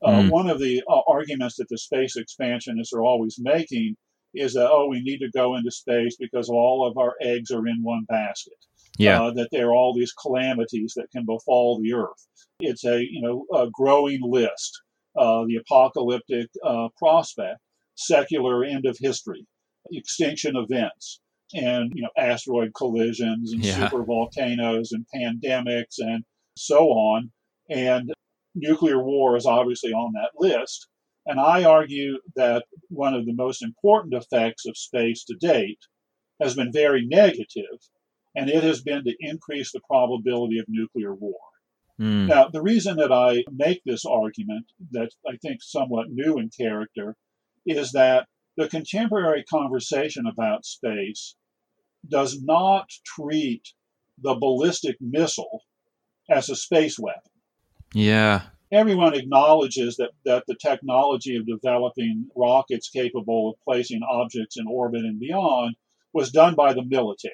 Uh, 0.02 0.22
mm. 0.22 0.30
One 0.30 0.50
of 0.50 0.60
the 0.60 0.82
uh, 0.90 1.02
arguments 1.08 1.58
that 1.58 1.68
the 1.70 1.78
space 1.78 2.16
expansionists 2.16 2.94
are 2.94 3.04
always 3.04 3.38
making 3.40 3.98
is 4.34 4.54
that, 4.54 4.70
oh, 4.70 4.88
we 4.88 5.02
need 5.02 5.20
to 5.20 5.32
go 5.32 5.56
into 5.56 5.72
space 5.72 6.16
because 6.18 6.50
all 6.50 6.88
of 6.88 6.98
our 6.98 7.16
eggs 7.22 7.52
are 7.52 7.68
in 7.68 7.84
one 7.84 8.06
basket. 8.08 8.54
Yeah. 8.98 9.24
Uh, 9.24 9.32
that 9.32 9.50
there 9.52 9.68
are 9.68 9.76
all 9.76 9.94
these 9.94 10.14
calamities 10.14 10.94
that 10.96 11.12
can 11.12 11.26
befall 11.26 11.80
the 11.82 11.94
Earth. 11.94 12.28
It's 12.60 12.84
a 12.84 13.02
you 13.02 13.22
know 13.22 13.46
a 13.54 13.70
growing 13.72 14.20
list. 14.22 14.82
Uh, 15.16 15.46
the 15.48 15.56
apocalyptic 15.56 16.48
uh, 16.64 16.90
prospect, 16.98 17.60
secular 17.96 18.64
end 18.64 18.86
of 18.86 18.98
history, 19.00 19.46
extinction 19.92 20.56
events, 20.56 21.20
and 21.54 21.92
you 21.96 22.02
know 22.04 22.10
asteroid 22.18 22.74
collisions 22.76 23.54
and 23.54 23.64
yeah. 23.64 23.90
super 23.90 24.04
volcanoes 24.04 24.92
and 24.92 25.06
pandemics 25.14 25.98
and 26.00 26.24
so 26.56 26.90
on. 26.90 27.32
And 27.70 28.12
nuclear 28.56 29.04
war 29.04 29.38
is 29.38 29.46
obviously 29.46 29.92
on 29.92 30.14
that 30.14 30.32
list. 30.38 30.88
And 31.26 31.40
I 31.40 31.64
argue 31.64 32.18
that 32.36 32.66
one 32.90 33.14
of 33.14 33.26
the 33.26 33.34
most 33.34 33.62
important 33.62 34.14
effects 34.14 34.66
of 34.66 34.78
space 34.78 35.24
to 35.26 35.36
date 35.36 35.80
has 36.42 36.56
been 36.56 36.72
very 36.72 37.06
negative, 37.06 37.78
and 38.36 38.50
it 38.50 38.64
has 38.64 38.82
been 38.82 39.04
to 39.04 39.16
increase 39.20 39.72
the 39.72 39.82
probability 39.88 40.58
of 40.58 40.66
nuclear 40.68 41.14
war. 41.14 41.38
Mm. 42.00 42.28
Now, 42.28 42.48
the 42.48 42.62
reason 42.62 42.96
that 42.98 43.12
I 43.12 43.44
make 43.52 43.82
this 43.86 44.06
argument, 44.06 44.66
that 44.92 45.10
I 45.28 45.36
think 45.38 45.62
somewhat 45.62 46.10
new 46.10 46.40
in 46.40 46.50
character, 46.50 47.16
is 47.66 47.92
that 47.92 48.28
the 48.56 48.70
contemporary 48.70 49.44
conversation 49.44 50.26
about 50.26 50.66
space 50.66 51.36
does 52.08 52.42
not 52.42 52.90
treat 53.06 53.74
the 54.22 54.36
ballistic 54.36 54.98
missile 55.00 55.64
as 56.30 56.50
a 56.50 56.56
space 56.56 57.00
weapon. 57.00 57.32
Yeah. 57.94 58.44
Everyone 58.72 59.16
acknowledges 59.16 59.98
that, 59.98 60.12
that 60.26 60.44
the 60.48 60.56
technology 60.56 61.36
of 61.36 61.48
developing 61.48 62.28
rockets 62.36 62.90
capable 62.90 63.50
of 63.50 63.64
placing 63.64 64.02
objects 64.04 64.58
in 64.58 64.68
orbit 64.68 65.06
and 65.06 65.20
beyond 65.20 65.76
was 66.14 66.32
done 66.32 66.56
by 66.56 66.74
the 66.74 66.84
military. 66.84 67.34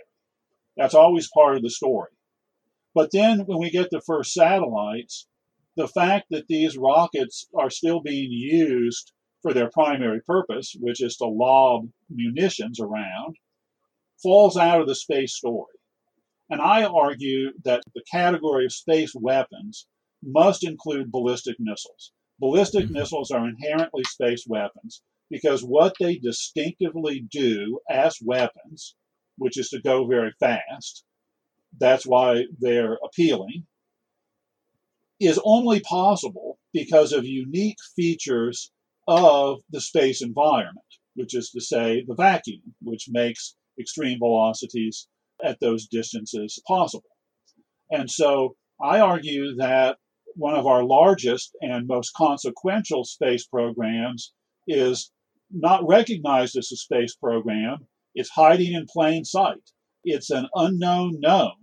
That's 0.78 0.94
always 0.94 1.30
part 1.34 1.58
of 1.58 1.64
the 1.64 1.70
story. 1.70 2.12
But 2.94 3.12
then 3.12 3.40
when 3.46 3.60
we 3.60 3.70
get 3.70 3.90
the 3.92 4.02
first 4.02 4.34
satellites, 4.34 5.28
the 5.76 5.88
fact 5.90 6.28
that 6.30 6.48
these 6.48 6.78
rockets 6.78 7.48
are 7.54 7.70
still 7.70 8.00
being 8.00 8.32
used 8.32 9.12
for 9.42 9.54
their 9.54 9.70
primary 9.70 10.22
purpose, 10.22 10.74
which 10.80 11.04
is 11.04 11.18
to 11.18 11.26
lob 11.26 11.90
munitions 12.10 12.80
around, 12.80 13.36
falls 14.22 14.58
out 14.58 14.82
of 14.82 14.88
the 14.88 14.96
space 14.96 15.36
story. 15.36 15.76
And 16.50 16.62
I 16.62 16.84
argue 16.86 17.52
that 17.64 17.84
the 17.94 18.04
category 18.12 18.66
of 18.66 18.74
space 18.74 19.14
weapons 19.16 19.88
must 20.24 20.64
include 20.64 21.12
ballistic 21.12 21.56
missiles. 21.60 22.12
Ballistic 22.40 22.86
mm-hmm. 22.86 22.94
missiles 22.94 23.32
are 23.32 23.48
inherently 23.48 24.04
space 24.04 24.46
weapons 24.48 25.02
because 25.30 25.64
what 25.64 25.96
they 26.00 26.18
distinctively 26.18 27.26
do 27.32 27.80
as 27.90 28.18
weapons, 28.22 28.96
which 29.38 29.58
is 29.58 29.70
to 29.70 29.82
go 29.82 30.06
very 30.06 30.34
fast, 30.40 31.04
that's 31.80 32.06
why 32.06 32.46
they're 32.60 33.00
appealing, 33.04 33.66
is 35.20 35.40
only 35.44 35.80
possible 35.80 36.60
because 36.74 37.12
of 37.12 37.26
unique 37.26 37.78
features 37.96 38.72
of 39.08 39.62
the 39.70 39.82
space 39.82 40.22
environment, 40.22 40.86
which 41.16 41.34
is 41.36 41.50
to 41.52 41.62
say, 41.62 42.04
the 42.08 42.16
vacuum, 42.16 42.76
which 42.82 43.08
makes 43.10 43.56
extreme 43.80 44.20
velocities 44.20 45.08
at 45.44 45.60
those 45.60 45.88
distances 45.88 46.62
possible. 46.68 47.10
And 47.92 48.10
so 48.10 48.56
I 48.82 49.00
argue 49.00 49.56
that 49.58 49.98
one 50.36 50.56
of 50.56 50.66
our 50.68 50.84
largest 50.84 51.56
and 51.62 51.88
most 51.88 52.12
consequential 52.16 53.06
space 53.06 53.46
programs 53.46 54.34
is 54.68 55.12
not 55.52 55.88
recognized 55.88 56.58
as 56.58 56.72
a 56.72 56.78
space 56.78 57.16
program. 57.16 57.88
It's 58.16 58.30
hiding 58.30 58.74
in 58.74 58.86
plain 58.92 59.24
sight. 59.24 59.72
It's 60.04 60.30
an 60.30 60.48
unknown 60.56 61.20
known. 61.20 61.54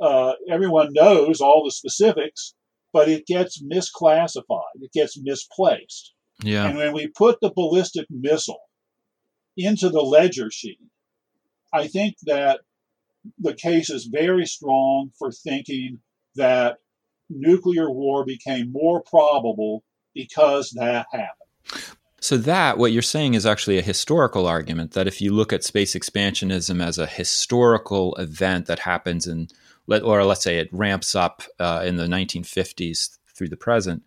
Uh, 0.00 0.32
everyone 0.50 0.92
knows 0.92 1.40
all 1.40 1.64
the 1.64 1.70
specifics, 1.70 2.54
but 2.92 3.08
it 3.08 3.26
gets 3.26 3.62
misclassified. 3.62 4.74
It 4.80 4.92
gets 4.92 5.18
misplaced. 5.20 6.12
Yeah. 6.42 6.66
And 6.66 6.76
when 6.76 6.92
we 6.92 7.08
put 7.08 7.38
the 7.40 7.52
ballistic 7.54 8.06
missile 8.10 8.60
into 9.56 9.88
the 9.88 10.02
ledger 10.02 10.50
sheet, 10.50 10.78
I 11.76 11.88
think 11.88 12.16
that 12.24 12.60
the 13.38 13.54
case 13.54 13.90
is 13.90 14.06
very 14.06 14.46
strong 14.46 15.10
for 15.18 15.30
thinking 15.30 16.00
that 16.36 16.78
nuclear 17.28 17.90
war 17.90 18.24
became 18.24 18.72
more 18.72 19.02
probable 19.02 19.84
because 20.14 20.70
that 20.76 21.06
happened. 21.12 21.96
So, 22.20 22.36
that, 22.38 22.78
what 22.78 22.92
you're 22.92 23.02
saying, 23.02 23.34
is 23.34 23.44
actually 23.44 23.78
a 23.78 23.82
historical 23.82 24.46
argument 24.46 24.92
that 24.92 25.06
if 25.06 25.20
you 25.20 25.32
look 25.32 25.52
at 25.52 25.64
space 25.64 25.94
expansionism 25.94 26.82
as 26.82 26.98
a 26.98 27.06
historical 27.06 28.14
event 28.16 28.66
that 28.66 28.80
happens 28.80 29.26
in, 29.26 29.48
or 29.88 30.24
let's 30.24 30.42
say 30.42 30.58
it 30.58 30.72
ramps 30.72 31.14
up 31.14 31.42
uh, 31.60 31.82
in 31.84 31.96
the 31.96 32.06
1950s 32.06 33.18
through 33.34 33.48
the 33.48 33.56
present, 33.56 34.02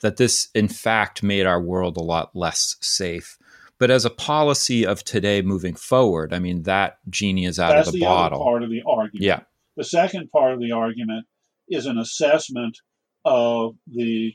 that 0.00 0.16
this 0.16 0.48
in 0.54 0.68
fact 0.68 1.22
made 1.22 1.44
our 1.44 1.60
world 1.60 1.96
a 1.96 2.02
lot 2.02 2.34
less 2.34 2.76
safe. 2.80 3.36
But 3.80 3.90
as 3.90 4.04
a 4.04 4.10
policy 4.10 4.86
of 4.86 5.02
today 5.02 5.40
moving 5.40 5.74
forward, 5.74 6.34
I 6.34 6.38
mean 6.38 6.64
that 6.64 6.98
genie 7.08 7.46
is 7.46 7.58
out 7.58 7.70
That's 7.70 7.88
of 7.88 7.94
the, 7.94 8.00
the 8.00 8.04
bottle. 8.04 8.44
part 8.44 8.62
of 8.62 8.70
the 8.70 8.82
argument. 8.86 9.24
Yeah. 9.24 9.40
The 9.76 9.84
second 9.84 10.30
part 10.30 10.52
of 10.52 10.60
the 10.60 10.72
argument 10.72 11.26
is 11.68 11.86
an 11.86 11.96
assessment 11.96 12.76
of 13.24 13.76
the 13.86 14.34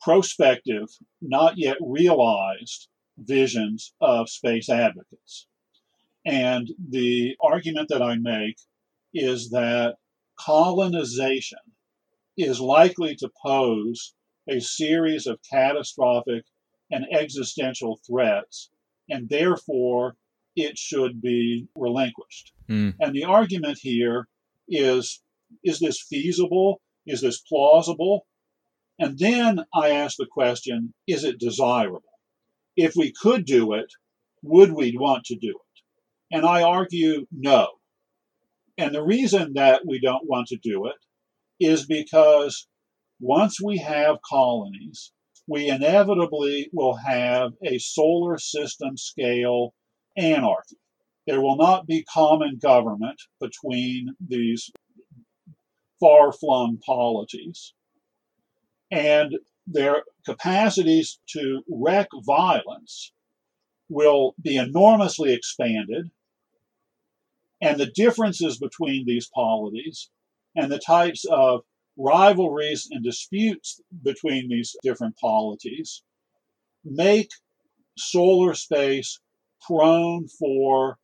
prospective, 0.00 0.86
not 1.20 1.58
yet 1.58 1.76
realized 1.80 2.88
visions 3.18 3.92
of 4.00 4.30
space 4.30 4.70
advocates. 4.70 5.46
And 6.24 6.70
the 6.88 7.36
argument 7.42 7.90
that 7.90 8.00
I 8.00 8.16
make 8.16 8.56
is 9.12 9.50
that 9.50 9.96
colonization 10.38 11.58
is 12.38 12.60
likely 12.60 13.14
to 13.16 13.28
pose 13.44 14.14
a 14.48 14.58
series 14.60 15.26
of 15.26 15.38
catastrophic 15.50 16.44
and 16.90 17.06
existential 17.12 18.00
threats, 18.06 18.70
and 19.08 19.28
therefore 19.28 20.16
it 20.56 20.76
should 20.76 21.20
be 21.20 21.68
relinquished. 21.74 22.52
Mm. 22.68 22.94
And 23.00 23.14
the 23.14 23.24
argument 23.24 23.78
here 23.80 24.28
is 24.68 25.22
is 25.64 25.80
this 25.80 26.00
feasible? 26.00 26.80
Is 27.06 27.20
this 27.20 27.40
plausible? 27.40 28.26
And 28.98 29.18
then 29.18 29.64
I 29.74 29.90
ask 29.90 30.16
the 30.16 30.26
question 30.26 30.94
is 31.06 31.24
it 31.24 31.38
desirable? 31.38 32.02
If 32.76 32.94
we 32.96 33.12
could 33.12 33.44
do 33.44 33.72
it, 33.74 33.90
would 34.42 34.72
we 34.72 34.96
want 34.96 35.24
to 35.26 35.36
do 35.36 35.50
it? 35.50 36.36
And 36.36 36.46
I 36.46 36.62
argue 36.62 37.26
no. 37.32 37.68
And 38.78 38.94
the 38.94 39.02
reason 39.02 39.54
that 39.54 39.82
we 39.86 40.00
don't 40.00 40.28
want 40.28 40.48
to 40.48 40.56
do 40.56 40.86
it 40.86 40.96
is 41.58 41.86
because 41.86 42.68
once 43.20 43.60
we 43.60 43.78
have 43.78 44.22
colonies, 44.22 45.12
we 45.50 45.68
inevitably 45.68 46.70
will 46.72 46.94
have 46.94 47.54
a 47.64 47.76
solar 47.78 48.38
system 48.38 48.96
scale 48.96 49.74
anarchy. 50.16 50.76
There 51.26 51.40
will 51.40 51.56
not 51.56 51.88
be 51.88 52.04
common 52.04 52.60
government 52.62 53.20
between 53.40 54.14
these 54.24 54.70
far 55.98 56.30
flung 56.30 56.78
polities. 56.78 57.74
And 58.92 59.40
their 59.66 60.04
capacities 60.24 61.18
to 61.30 61.62
wreak 61.68 62.06
violence 62.24 63.12
will 63.88 64.36
be 64.40 64.56
enormously 64.56 65.32
expanded. 65.32 66.12
And 67.60 67.80
the 67.80 67.90
differences 67.90 68.56
between 68.56 69.04
these 69.04 69.28
polities 69.34 70.10
and 70.54 70.70
the 70.70 70.78
types 70.78 71.24
of 71.24 71.62
rivalries 71.96 72.88
and 72.90 73.04
disputes 73.04 73.80
between 74.02 74.48
these 74.48 74.76
different 74.82 75.16
polities 75.18 76.02
make 76.84 77.30
solar 77.96 78.54
space 78.54 79.20
prone 79.66 80.26
for 80.28 80.98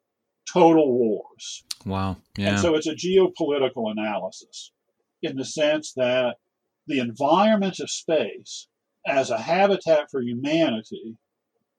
total 0.51 0.93
wars. 0.93 1.65
Wow. 1.85 2.17
Yeah. 2.37 2.51
And 2.51 2.59
so 2.59 2.75
it's 2.75 2.87
a 2.87 2.95
geopolitical 2.95 3.91
analysis 3.91 4.73
in 5.23 5.37
the 5.37 5.45
sense 5.45 5.93
that 5.95 6.37
the 6.87 7.01
environment 7.01 7.81
of 7.81 7.91
space 7.91 8.69
as 9.07 9.31
a 9.31 9.39
habitat 9.39 10.11
for 10.11 10.23
humanity 10.23 11.17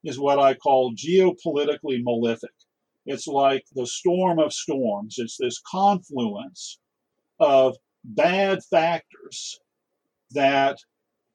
is 0.03 0.19
what 0.19 0.39
I 0.39 0.53
call 0.53 0.93
geopolitically 0.93 2.03
malefic. 2.03 2.51
It's 3.05 3.27
like 3.27 3.65
the 3.73 3.87
storm 3.87 4.39
of 4.39 4.53
storms. 4.53 5.15
It's 5.17 5.37
this 5.37 5.61
confluence 5.69 6.79
of 7.39 7.77
bad 8.07 8.63
factors 8.63 9.59
that 10.31 10.77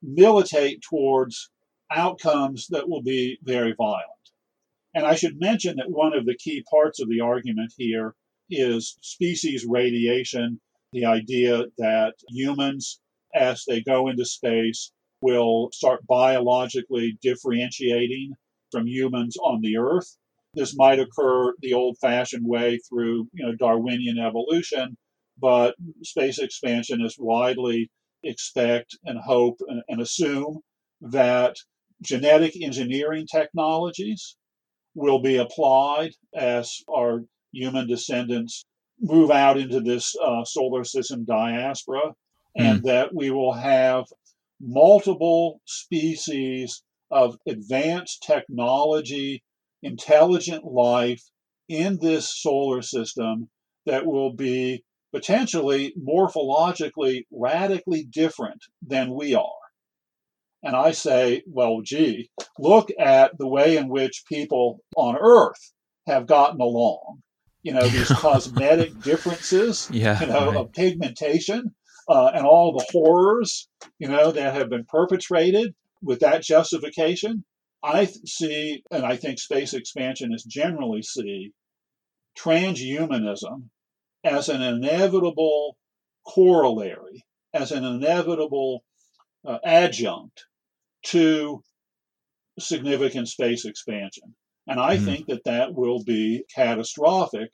militate 0.01 0.81
towards 0.81 1.49
outcomes 1.91 2.67
that 2.69 2.89
will 2.89 3.01
be 3.01 3.37
very 3.43 3.73
violent. 3.77 4.09
And 4.95 5.05
I 5.05 5.15
should 5.15 5.39
mention 5.39 5.77
that 5.77 5.89
one 5.89 6.13
of 6.13 6.25
the 6.25 6.37
key 6.37 6.63
parts 6.69 6.99
of 6.99 7.09
the 7.09 7.21
argument 7.21 7.73
here 7.77 8.15
is 8.49 8.97
species 9.01 9.65
radiation, 9.67 10.59
the 10.91 11.05
idea 11.05 11.65
that 11.77 12.13
humans, 12.29 12.99
as 13.33 13.63
they 13.67 13.81
go 13.81 14.07
into 14.09 14.25
space, 14.25 14.91
will 15.21 15.69
start 15.71 16.05
biologically 16.05 17.17
differentiating 17.21 18.33
from 18.71 18.87
humans 18.87 19.37
on 19.37 19.61
the 19.61 19.77
Earth. 19.77 20.17
This 20.53 20.75
might 20.75 20.99
occur 20.99 21.53
the 21.61 21.73
old 21.73 21.97
fashioned 21.99 22.45
way 22.45 22.79
through 22.89 23.27
you 23.33 23.45
know, 23.45 23.55
Darwinian 23.55 24.19
evolution, 24.19 24.97
but 25.39 25.75
space 26.03 26.39
expansion 26.39 27.01
is 27.01 27.15
widely 27.19 27.89
expect 28.23 28.97
and 29.03 29.19
hope 29.19 29.59
and, 29.67 29.81
and 29.87 30.01
assume 30.01 30.59
that 31.01 31.55
genetic 32.01 32.53
engineering 32.61 33.27
technologies 33.29 34.35
will 34.95 35.19
be 35.19 35.37
applied 35.37 36.11
as 36.33 36.79
our 36.89 37.23
human 37.51 37.87
descendants 37.87 38.65
move 38.99 39.31
out 39.31 39.57
into 39.57 39.79
this 39.79 40.15
uh, 40.23 40.43
solar 40.45 40.83
system 40.83 41.25
diaspora, 41.25 42.01
mm. 42.07 42.13
and 42.55 42.83
that 42.83 43.13
we 43.13 43.31
will 43.31 43.53
have 43.53 44.05
multiple 44.61 45.59
species 45.65 46.83
of 47.11 47.37
advanced 47.47 48.23
technology, 48.23 49.43
intelligent 49.81 50.63
life 50.63 51.21
in 51.67 51.97
this 51.99 52.41
solar 52.41 52.81
system 52.81 53.49
that 53.85 54.05
will 54.05 54.33
be 54.33 54.83
potentially 55.13 55.93
morphologically 56.01 57.25
radically 57.31 58.03
different 58.03 58.61
than 58.81 59.13
we 59.13 59.35
are. 59.35 59.63
And 60.63 60.75
I 60.75 60.91
say, 60.91 61.43
well, 61.45 61.81
gee, 61.83 62.29
look 62.57 62.89
at 62.97 63.37
the 63.37 63.47
way 63.47 63.77
in 63.77 63.89
which 63.89 64.23
people 64.27 64.79
on 64.95 65.17
Earth 65.19 65.73
have 66.07 66.25
gotten 66.25 66.61
along. 66.61 67.21
You 67.61 67.73
know, 67.73 67.87
these 67.87 68.07
cosmetic 68.11 68.99
differences, 69.01 69.87
yeah, 69.91 70.19
you 70.19 70.27
know, 70.27 70.47
right. 70.47 70.57
of 70.57 70.73
pigmentation 70.73 71.75
uh, 72.09 72.31
and 72.33 72.45
all 72.45 72.73
the 72.73 72.85
horrors, 72.91 73.69
you 73.99 74.07
know, 74.07 74.31
that 74.31 74.55
have 74.55 74.69
been 74.69 74.85
perpetrated 74.85 75.75
with 76.01 76.21
that 76.21 76.43
justification. 76.43 77.43
I 77.83 78.05
see, 78.25 78.83
and 78.89 79.05
I 79.05 79.17
think 79.17 79.39
space 79.39 79.73
expansionists 79.73 80.47
generally 80.47 81.03
see, 81.03 81.51
transhumanism 82.37 83.69
as 84.23 84.49
an 84.49 84.61
inevitable 84.61 85.77
corollary, 86.25 87.25
as 87.53 87.71
an 87.71 87.83
inevitable 87.83 88.83
uh, 89.45 89.57
adjunct 89.63 90.45
to 91.03 91.61
significant 92.59 93.27
space 93.27 93.65
expansion. 93.65 94.35
And 94.67 94.79
I 94.79 94.95
mm-hmm. 94.95 95.05
think 95.05 95.27
that 95.27 95.43
that 95.45 95.73
will 95.73 96.03
be 96.03 96.43
catastrophic 96.53 97.51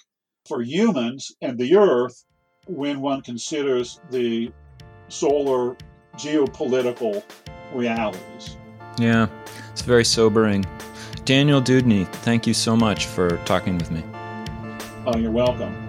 for 0.47 0.62
humans 0.62 1.32
and 1.41 1.58
the 1.58 1.75
Earth 1.75 2.23
when 2.67 3.01
one 3.01 3.21
considers 3.21 3.99
the 4.12 4.51
solar 5.08 5.75
geopolitical 6.15 7.23
realities. 7.73 8.58
Yeah, 8.99 9.27
it's 9.71 9.82
very 9.82 10.05
sobering. 10.05 10.65
Daniel 11.25 11.62
Deudney, 11.62 12.05
thank 12.05 12.45
you 12.45 12.53
so 12.53 12.75
much 12.75 13.05
for 13.05 13.38
talking 13.45 13.77
with 13.77 13.91
me. 13.91 14.03
Oh, 15.05 15.17
you're 15.17 15.32
welcome. 15.32 15.88